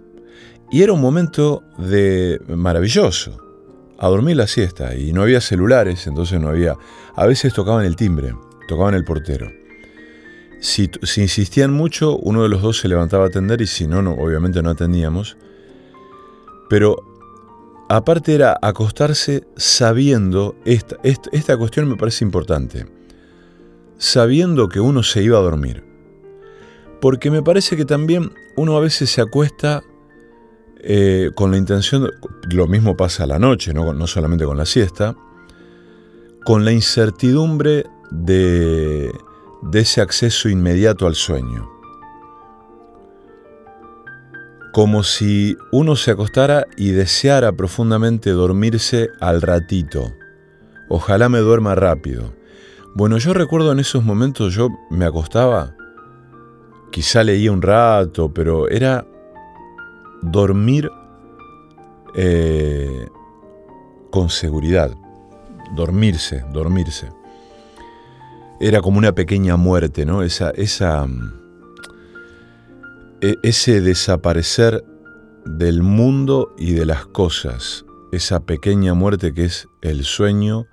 Y 0.70 0.82
era 0.82 0.92
un 0.92 1.00
momento 1.00 1.62
de 1.78 2.40
maravilloso. 2.48 3.44
A 4.00 4.08
dormir 4.08 4.36
la 4.36 4.46
siesta 4.46 4.94
y 4.94 5.12
no 5.12 5.22
había 5.22 5.40
celulares, 5.40 6.06
entonces 6.06 6.40
no 6.40 6.48
había... 6.48 6.76
A 7.16 7.26
veces 7.26 7.52
tocaban 7.52 7.84
el 7.84 7.96
timbre, 7.96 8.32
tocaban 8.68 8.94
el 8.94 9.04
portero. 9.04 9.50
Si, 10.60 10.90
insistían 11.16 11.72
mucho, 11.72 12.16
uno 12.16 12.42
de 12.42 12.48
los 12.48 12.62
dos 12.62 12.78
se 12.78 12.88
levantaba 12.88 13.24
a 13.24 13.28
atender 13.28 13.60
y 13.60 13.66
si 13.66 13.86
no, 13.86 14.02
no 14.02 14.12
obviamente 14.12 14.62
no 14.62 14.70
atendíamos. 14.70 15.36
Pero 16.68 17.07
aparte 17.88 18.34
era 18.34 18.58
acostarse 18.60 19.46
sabiendo, 19.56 20.56
esta, 20.64 20.96
esta, 21.02 21.56
cuestión 21.56 21.88
me 21.88 21.96
parece 21.96 22.24
importante, 22.24 22.86
sabiendo 23.96 24.68
que 24.68 24.80
uno 24.80 25.02
se 25.02 25.22
iba 25.22 25.38
a 25.38 25.42
dormir. 25.42 25.84
Porque 27.00 27.30
me 27.30 27.42
parece 27.42 27.76
que 27.76 27.84
también 27.84 28.32
uno 28.56 28.76
a 28.76 28.80
veces 28.80 29.10
se 29.10 29.20
acuesta 29.20 29.82
eh, 30.80 31.30
con 31.34 31.50
la 31.50 31.56
intención, 31.56 32.10
lo 32.50 32.66
mismo 32.66 32.96
pasa 32.96 33.24
a 33.24 33.26
la 33.26 33.38
noche, 33.38 33.72
¿no? 33.72 33.92
no 33.92 34.06
solamente 34.06 34.44
con 34.44 34.58
la 34.58 34.66
siesta, 34.66 35.16
con 36.44 36.64
la 36.64 36.72
incertidumbre 36.72 37.86
de, 38.10 39.12
de 39.62 39.80
ese 39.80 40.00
acceso 40.00 40.48
inmediato 40.48 41.06
al 41.06 41.14
sueño. 41.14 41.77
Como 44.78 45.02
si 45.02 45.56
uno 45.72 45.96
se 45.96 46.12
acostara 46.12 46.64
y 46.76 46.90
deseara 46.90 47.50
profundamente 47.50 48.30
dormirse 48.30 49.08
al 49.18 49.42
ratito. 49.42 50.12
Ojalá 50.88 51.28
me 51.28 51.38
duerma 51.38 51.74
rápido. 51.74 52.32
Bueno, 52.94 53.18
yo 53.18 53.34
recuerdo 53.34 53.72
en 53.72 53.80
esos 53.80 54.04
momentos 54.04 54.54
yo 54.54 54.68
me 54.88 55.04
acostaba, 55.04 55.74
quizá 56.92 57.24
leía 57.24 57.50
un 57.50 57.60
rato, 57.60 58.32
pero 58.32 58.68
era 58.68 59.04
dormir 60.22 60.88
eh, 62.14 63.08
con 64.12 64.30
seguridad, 64.30 64.92
dormirse, 65.74 66.44
dormirse. 66.52 67.08
Era 68.60 68.80
como 68.80 68.98
una 68.98 69.10
pequeña 69.10 69.56
muerte, 69.56 70.06
¿no? 70.06 70.22
Esa, 70.22 70.50
esa, 70.50 71.04
e, 71.04 71.47
ese 73.20 73.80
desaparecer 73.80 74.84
del 75.44 75.82
mundo 75.82 76.54
y 76.58 76.72
de 76.72 76.86
las 76.86 77.06
cosas, 77.06 77.84
esa 78.12 78.40
pequeña 78.40 78.94
muerte 78.94 79.32
que 79.34 79.44
es 79.44 79.68
el 79.82 80.04
sueño 80.04 80.66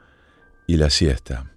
y 0.67 0.77
la 0.77 0.89
siesta. 0.89 1.51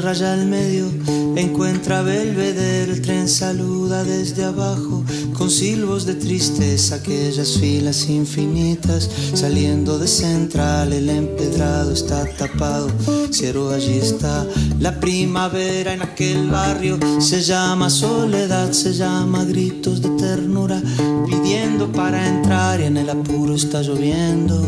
Raya 0.00 0.32
al 0.32 0.46
medio, 0.46 0.86
encuentra 1.34 2.02
Belvedere, 2.02 2.92
el 2.92 3.02
tren 3.02 3.28
saluda 3.28 4.04
desde 4.04 4.44
abajo, 4.44 5.02
con 5.36 5.50
silbos 5.50 6.06
de 6.06 6.14
tristeza, 6.14 6.96
aquellas 6.96 7.58
filas 7.58 8.08
infinitas, 8.08 9.10
saliendo 9.34 9.98
de 9.98 10.06
central, 10.06 10.92
el 10.92 11.08
empedrado 11.08 11.92
está 11.92 12.24
tapado, 12.36 12.86
cero 13.30 13.70
allí 13.70 13.98
está, 13.98 14.46
la 14.78 15.00
primavera 15.00 15.94
en 15.94 16.02
aquel 16.02 16.48
barrio, 16.48 16.96
se 17.18 17.42
llama 17.42 17.90
soledad, 17.90 18.70
se 18.70 18.92
llama 18.92 19.44
gritos 19.44 20.00
de 20.00 20.10
ternura, 20.10 20.80
pidiendo 21.26 21.90
para 21.90 22.24
entrar 22.24 22.80
y 22.80 22.84
en 22.84 22.98
el 22.98 23.10
apuro 23.10 23.56
está 23.56 23.82
lloviendo, 23.82 24.64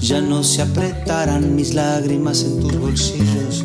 ya 0.00 0.22
no 0.22 0.42
se 0.42 0.62
apretarán 0.62 1.54
mis 1.54 1.74
lágrimas 1.74 2.42
en 2.44 2.60
tus 2.60 2.78
bolsillos 2.78 3.64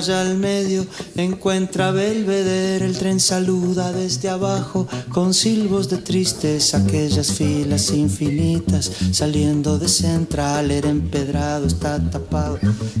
Raya 0.00 0.22
al 0.22 0.38
medio, 0.38 0.86
encuentra 1.14 1.90
Belvedere, 1.90 2.86
el 2.86 2.96
tren 2.96 3.20
saluda 3.20 3.92
desde 3.92 4.30
abajo 4.30 4.86
con 5.10 5.34
silbos 5.34 5.90
de 5.90 5.98
tristeza, 5.98 6.78
aquellas 6.78 7.32
filas 7.32 7.90
infinitas 7.90 8.90
saliendo 9.12 9.78
de 9.78 9.88
central, 9.88 10.70
era 10.70 10.88
empedrado, 10.88 11.66
está 11.66 11.98
tapado, 11.98 12.58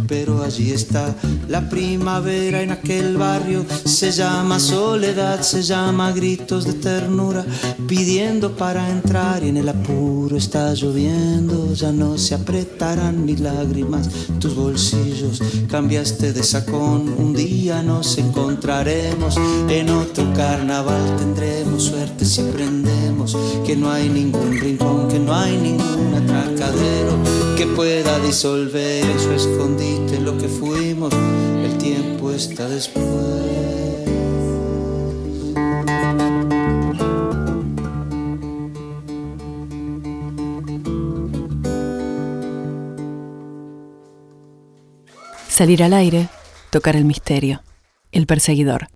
pero 0.08 0.42
allí 0.42 0.72
está 0.72 1.14
la 1.48 1.70
primavera 1.70 2.60
en 2.60 2.72
aquel 2.72 3.16
barrio, 3.16 3.64
se 3.86 4.10
llama 4.12 4.60
soledad, 4.60 5.40
se 5.40 5.62
llama 5.62 6.12
gritos 6.12 6.66
de 6.66 6.74
ternura, 6.74 7.46
pidiendo 7.88 8.54
para 8.56 8.90
entrar 8.90 9.42
y 9.42 9.48
en 9.48 9.56
el 9.56 9.70
apuro 9.70 10.36
está 10.36 10.74
lloviendo, 10.74 11.72
ya 11.72 11.92
no 11.92 12.18
se 12.18 12.34
apretarán 12.34 13.24
ni 13.24 13.36
lágrimas 13.36 14.10
tus 14.38 14.54
bolsillos, 14.54 15.40
cambiaste 15.70 16.34
de 16.34 16.42
un 16.92 17.32
día 17.32 17.82
nos 17.82 18.18
encontraremos 18.18 19.36
en 19.68 19.90
otro 19.90 20.32
carnaval. 20.34 21.16
Tendremos 21.16 21.84
suerte 21.84 22.24
si 22.24 22.40
aprendemos 22.40 23.36
que 23.64 23.76
no 23.76 23.90
hay 23.90 24.08
ningún 24.08 24.58
rincón, 24.58 25.08
que 25.08 25.18
no 25.18 25.34
hay 25.34 25.56
ningún 25.56 26.14
atracadero 26.14 27.16
que 27.56 27.66
pueda 27.66 28.18
disolver 28.20 29.04
en 29.04 29.20
su 29.20 29.32
escondite 29.32 30.20
lo 30.20 30.36
que 30.36 30.48
fuimos. 30.48 31.12
El 31.64 31.78
tiempo 31.78 32.30
está 32.30 32.68
después. 32.68 33.04
Salir 45.48 45.82
al 45.82 45.92
aire 45.92 46.39
tocar 46.70 46.96
el 46.96 47.04
misterio, 47.04 47.62
el 48.12 48.26
perseguidor. 48.26 48.88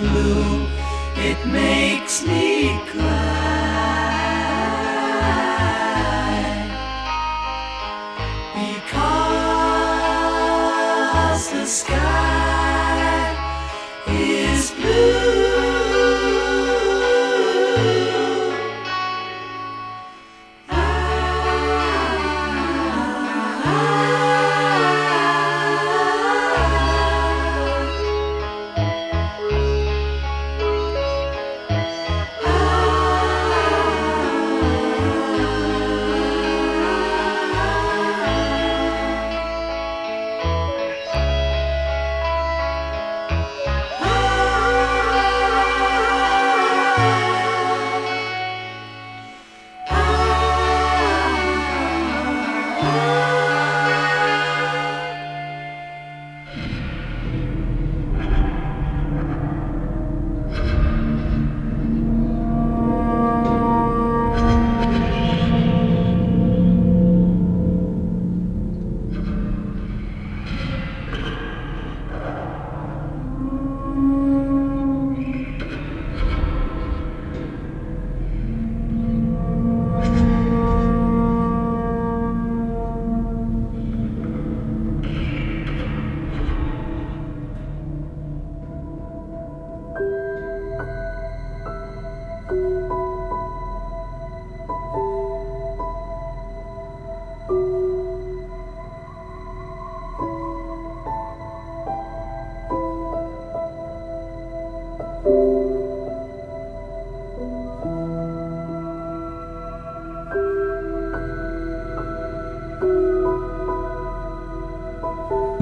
blue, 0.00 0.66
it 1.16 1.46
makes 1.46 2.26
me 2.26 2.80
cry. 2.90 3.59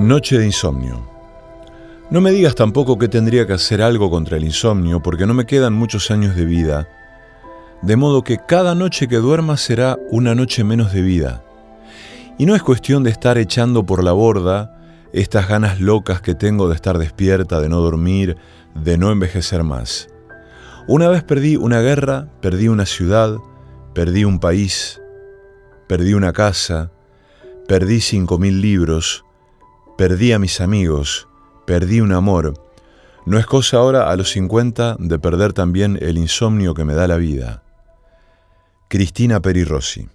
Noche 0.08 0.38
de 0.38 0.46
insomnio. 0.46 1.06
No 2.08 2.22
me 2.22 2.30
digas 2.30 2.54
tampoco 2.54 2.96
que 2.96 3.08
tendría 3.08 3.46
que 3.46 3.52
hacer 3.52 3.82
algo 3.82 4.08
contra 4.08 4.38
el 4.38 4.44
insomnio 4.44 5.02
porque 5.02 5.26
no 5.26 5.34
me 5.34 5.44
quedan 5.44 5.74
muchos 5.74 6.10
años 6.10 6.34
de 6.34 6.46
vida, 6.46 6.88
de 7.82 7.94
modo 7.96 8.24
que 8.24 8.38
cada 8.38 8.74
noche 8.74 9.06
que 9.06 9.18
duerma 9.18 9.58
será 9.58 9.98
una 10.10 10.34
noche 10.34 10.64
menos 10.64 10.94
de 10.94 11.02
vida. 11.02 11.44
Y 12.38 12.46
no 12.46 12.54
es 12.54 12.62
cuestión 12.62 13.02
de 13.02 13.10
estar 13.10 13.36
echando 13.36 13.84
por 13.84 14.02
la 14.02 14.12
borda 14.12 14.80
estas 15.12 15.46
ganas 15.46 15.78
locas 15.78 16.22
que 16.22 16.34
tengo 16.34 16.70
de 16.70 16.74
estar 16.76 16.96
despierta, 16.96 17.60
de 17.60 17.68
no 17.68 17.82
dormir, 17.82 18.38
de 18.74 18.96
no 18.96 19.12
envejecer 19.12 19.62
más. 19.62 20.08
Una 20.86 21.08
vez 21.08 21.22
perdí 21.22 21.56
una 21.56 21.82
guerra, 21.82 22.30
perdí 22.40 22.68
una 22.68 22.86
ciudad, 22.86 23.36
perdí 23.92 24.24
un 24.24 24.40
país, 24.40 25.02
perdí 25.86 26.14
una 26.14 26.32
casa, 26.32 26.92
perdí 27.66 28.00
cinco 28.00 28.38
mil 28.38 28.62
libros, 28.62 29.26
Perdí 29.98 30.30
a 30.30 30.38
mis 30.38 30.60
amigos, 30.60 31.26
perdí 31.66 32.00
un 32.00 32.12
amor. 32.12 32.54
No 33.26 33.36
es 33.36 33.46
cosa 33.46 33.78
ahora 33.78 34.08
a 34.08 34.14
los 34.14 34.30
50 34.30 34.94
de 34.96 35.18
perder 35.18 35.52
también 35.52 35.98
el 36.00 36.18
insomnio 36.18 36.72
que 36.72 36.84
me 36.84 36.94
da 36.94 37.08
la 37.08 37.16
vida. 37.16 37.64
Cristina 38.86 39.42
Peri 39.42 39.64
Rossi 39.64 40.08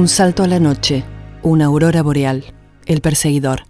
Un 0.00 0.08
salto 0.08 0.42
a 0.42 0.46
la 0.46 0.58
noche, 0.58 1.04
una 1.42 1.66
aurora 1.66 2.02
boreal, 2.02 2.42
el 2.86 3.02
perseguidor. 3.02 3.69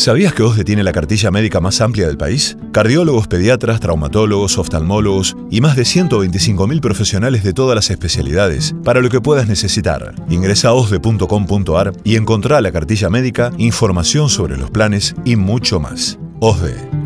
¿Sabías 0.00 0.32
que 0.32 0.42
OSDE 0.42 0.64
tiene 0.64 0.82
la 0.82 0.94
cartilla 0.94 1.30
médica 1.30 1.60
más 1.60 1.82
amplia 1.82 2.06
del 2.06 2.16
país? 2.16 2.56
Cardiólogos, 2.72 3.28
pediatras, 3.28 3.80
traumatólogos, 3.80 4.56
oftalmólogos 4.56 5.36
y 5.50 5.60
más 5.60 5.76
de 5.76 5.82
125.000 5.82 6.80
profesionales 6.80 7.42
de 7.42 7.52
todas 7.52 7.74
las 7.74 7.90
especialidades 7.90 8.74
para 8.82 9.02
lo 9.02 9.10
que 9.10 9.20
puedas 9.20 9.46
necesitar. 9.46 10.14
Ingresa 10.30 10.68
a 10.68 10.72
osde.com.ar 10.72 11.92
y 12.02 12.16
encontrá 12.16 12.62
la 12.62 12.72
cartilla 12.72 13.10
médica, 13.10 13.52
información 13.58 14.30
sobre 14.30 14.56
los 14.56 14.70
planes 14.70 15.14
y 15.26 15.36
mucho 15.36 15.80
más. 15.80 16.18
OSDE. 16.40 16.99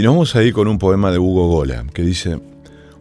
Y 0.00 0.02
nos 0.02 0.14
vamos 0.14 0.54
con 0.54 0.66
un 0.66 0.78
poema 0.78 1.10
de 1.10 1.18
Hugo 1.18 1.48
Gola, 1.48 1.84
que 1.92 2.00
dice, 2.00 2.40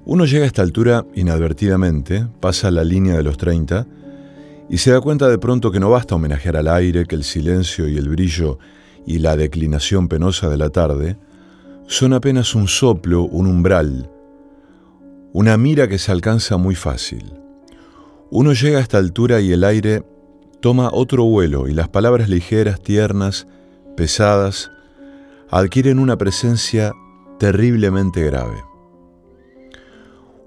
uno 0.03 0.25
llega 0.25 0.43
a 0.43 0.47
esta 0.47 0.63
altura 0.63 1.05
inadvertidamente, 1.15 2.27
pasa 2.41 2.71
la 2.71 2.83
línea 2.83 3.15
de 3.15 3.23
los 3.23 3.37
30, 3.37 3.87
y 4.69 4.79
se 4.79 4.91
da 4.91 4.99
cuenta 4.99 5.29
de 5.29 5.37
pronto 5.37 5.71
que 5.71 5.79
no 5.79 5.89
basta 5.89 6.15
homenajear 6.15 6.57
al 6.57 6.67
aire, 6.67 7.05
que 7.05 7.15
el 7.15 7.23
silencio 7.23 7.87
y 7.87 7.95
el 7.95 8.09
brillo 8.09 8.59
y 9.07 9.19
la 9.19 9.37
declinación 9.37 10.09
penosa 10.09 10.49
de 10.49 10.57
la 10.57 10.71
tarde 10.71 11.15
son 11.87 12.11
apenas 12.11 12.53
un 12.53 12.67
soplo, 12.67 13.23
un 13.23 13.47
umbral, 13.47 14.11
una 15.31 15.55
mira 15.55 15.87
que 15.87 15.99
se 15.99 16.11
alcanza 16.11 16.57
muy 16.57 16.75
fácil. 16.75 17.33
Uno 18.29 18.51
llega 18.51 18.79
a 18.79 18.81
esta 18.81 18.97
altura 18.97 19.39
y 19.39 19.53
el 19.53 19.63
aire 19.63 20.03
toma 20.59 20.89
otro 20.91 21.23
vuelo 21.23 21.69
y 21.69 21.73
las 21.73 21.87
palabras 21.87 22.27
ligeras, 22.27 22.81
tiernas, 22.81 23.47
pesadas, 23.95 24.69
adquieren 25.51 25.99
una 25.99 26.17
presencia 26.17 26.93
terriblemente 27.39 28.23
grave. 28.23 28.63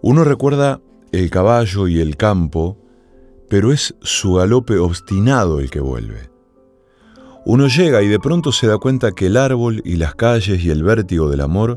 Uno 0.01 0.25
recuerda 0.25 0.81
el 1.13 1.31
caballo 1.31 1.89
y 1.89 2.01
el 2.01 2.17
campo, 2.17 2.79
pero 3.49 3.73
es 3.73 3.95
su 4.01 4.35
galope 4.35 4.79
obstinado 4.79 5.61
el 5.61 5.71
que 5.71 5.81
vuelve. 5.81 6.31
Uno 7.45 7.67
llega 7.67 8.03
y 8.03 8.09
de 8.09 8.21
pronto 8.21 8.53
se 8.53 8.69
da 8.69 8.79
cuenta 8.79 9.13
que 9.13 9.27
el 9.27 9.37
árbol 9.37 9.83
y 9.85 9.97
las 9.97 10.15
calles 10.15 10.65
y 10.65 10.71
el 10.71 10.85
vértigo 10.85 11.29
del 11.29 11.41
amor 11.41 11.77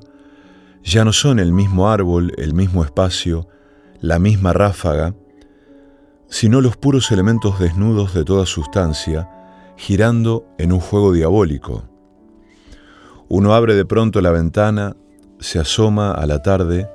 ya 0.83 1.03
no 1.03 1.11
son 1.11 1.39
el 1.39 1.51
mismo 1.51 1.89
árbol, 1.89 2.31
el 2.37 2.53
mismo 2.53 2.83
espacio, 2.83 3.47
la 3.99 4.19
misma 4.19 4.53
ráfaga, 4.53 5.15
sino 6.27 6.61
los 6.61 6.77
puros 6.77 7.11
elementos 7.11 7.59
desnudos 7.59 8.13
de 8.13 8.23
toda 8.23 8.45
sustancia, 8.45 9.29
girando 9.77 10.45
en 10.59 10.71
un 10.71 10.79
juego 10.79 11.11
diabólico, 11.11 11.89
uno 13.27 13.53
abre 13.53 13.75
de 13.75 13.85
pronto 13.85 14.21
la 14.21 14.31
ventana, 14.31 14.95
se 15.39 15.59
asoma 15.59 16.11
a 16.11 16.25
la 16.25 16.41
tarde 16.41 16.89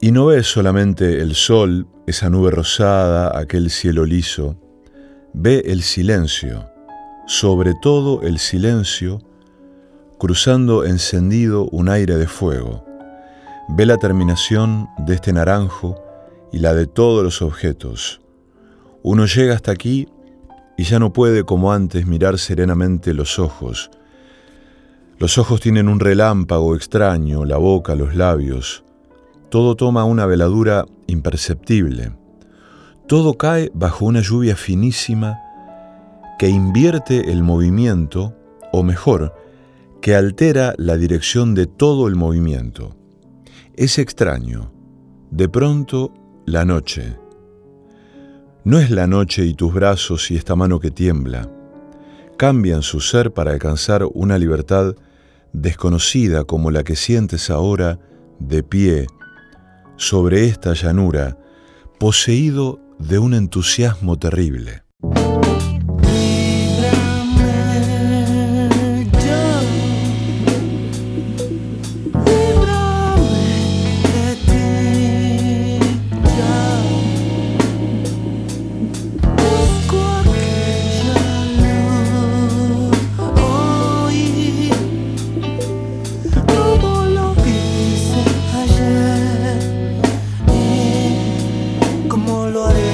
Y 0.00 0.12
no 0.12 0.26
ves 0.26 0.46
solamente 0.46 1.20
el 1.20 1.34
sol, 1.34 1.86
esa 2.06 2.30
nube 2.30 2.50
rosada, 2.52 3.36
aquel 3.36 3.70
cielo 3.70 4.04
liso, 4.04 4.56
ve 5.32 5.64
el 5.66 5.82
silencio, 5.82 6.70
sobre 7.26 7.74
todo 7.82 8.22
el 8.22 8.38
silencio, 8.38 9.20
cruzando 10.18 10.84
encendido 10.84 11.68
un 11.70 11.88
aire 11.88 12.16
de 12.16 12.28
fuego. 12.28 12.84
Ve 13.70 13.86
la 13.86 13.96
terminación 13.96 14.88
de 14.98 15.14
este 15.14 15.32
naranjo 15.32 16.00
y 16.52 16.58
la 16.58 16.74
de 16.74 16.86
todos 16.86 17.24
los 17.24 17.42
objetos. 17.42 18.20
Uno 19.02 19.26
llega 19.26 19.54
hasta 19.54 19.72
aquí 19.72 20.08
y 20.76 20.84
ya 20.84 20.98
no 20.98 21.12
puede 21.12 21.42
como 21.42 21.72
antes 21.72 22.06
mirar 22.06 22.38
serenamente 22.38 23.14
los 23.14 23.38
ojos. 23.40 23.90
Los 25.18 25.36
ojos 25.36 25.60
tienen 25.60 25.88
un 25.88 25.98
relámpago 25.98 26.76
extraño, 26.76 27.44
la 27.44 27.56
boca, 27.56 27.96
los 27.96 28.14
labios. 28.14 28.84
Todo 29.50 29.74
toma 29.74 30.04
una 30.04 30.26
veladura 30.26 30.86
imperceptible. 31.08 32.12
Todo 33.08 33.34
cae 33.34 33.72
bajo 33.74 34.04
una 34.04 34.20
lluvia 34.20 34.54
finísima 34.54 35.40
que 36.38 36.48
invierte 36.48 37.32
el 37.32 37.42
movimiento, 37.42 38.36
o 38.72 38.84
mejor, 38.84 39.34
que 40.00 40.14
altera 40.14 40.74
la 40.78 40.96
dirección 40.96 41.52
de 41.56 41.66
todo 41.66 42.06
el 42.06 42.14
movimiento. 42.14 42.94
Es 43.74 43.98
extraño. 43.98 44.70
De 45.32 45.48
pronto, 45.48 46.14
la 46.46 46.64
noche. 46.64 47.16
No 48.62 48.78
es 48.78 48.92
la 48.92 49.08
noche 49.08 49.44
y 49.46 49.54
tus 49.54 49.74
brazos 49.74 50.30
y 50.30 50.36
esta 50.36 50.54
mano 50.54 50.78
que 50.78 50.92
tiembla. 50.92 51.50
Cambian 52.36 52.82
su 52.82 53.00
ser 53.00 53.32
para 53.32 53.50
alcanzar 53.50 54.06
una 54.14 54.38
libertad 54.38 54.94
desconocida 55.52 56.44
como 56.44 56.70
la 56.70 56.84
que 56.84 56.96
sientes 56.96 57.50
ahora 57.50 57.98
de 58.38 58.62
pie 58.62 59.06
sobre 59.96 60.46
esta 60.46 60.74
llanura, 60.74 61.38
poseído 61.98 62.80
de 62.98 63.18
un 63.18 63.34
entusiasmo 63.34 64.18
terrible. 64.18 64.82
lo. 92.50 92.87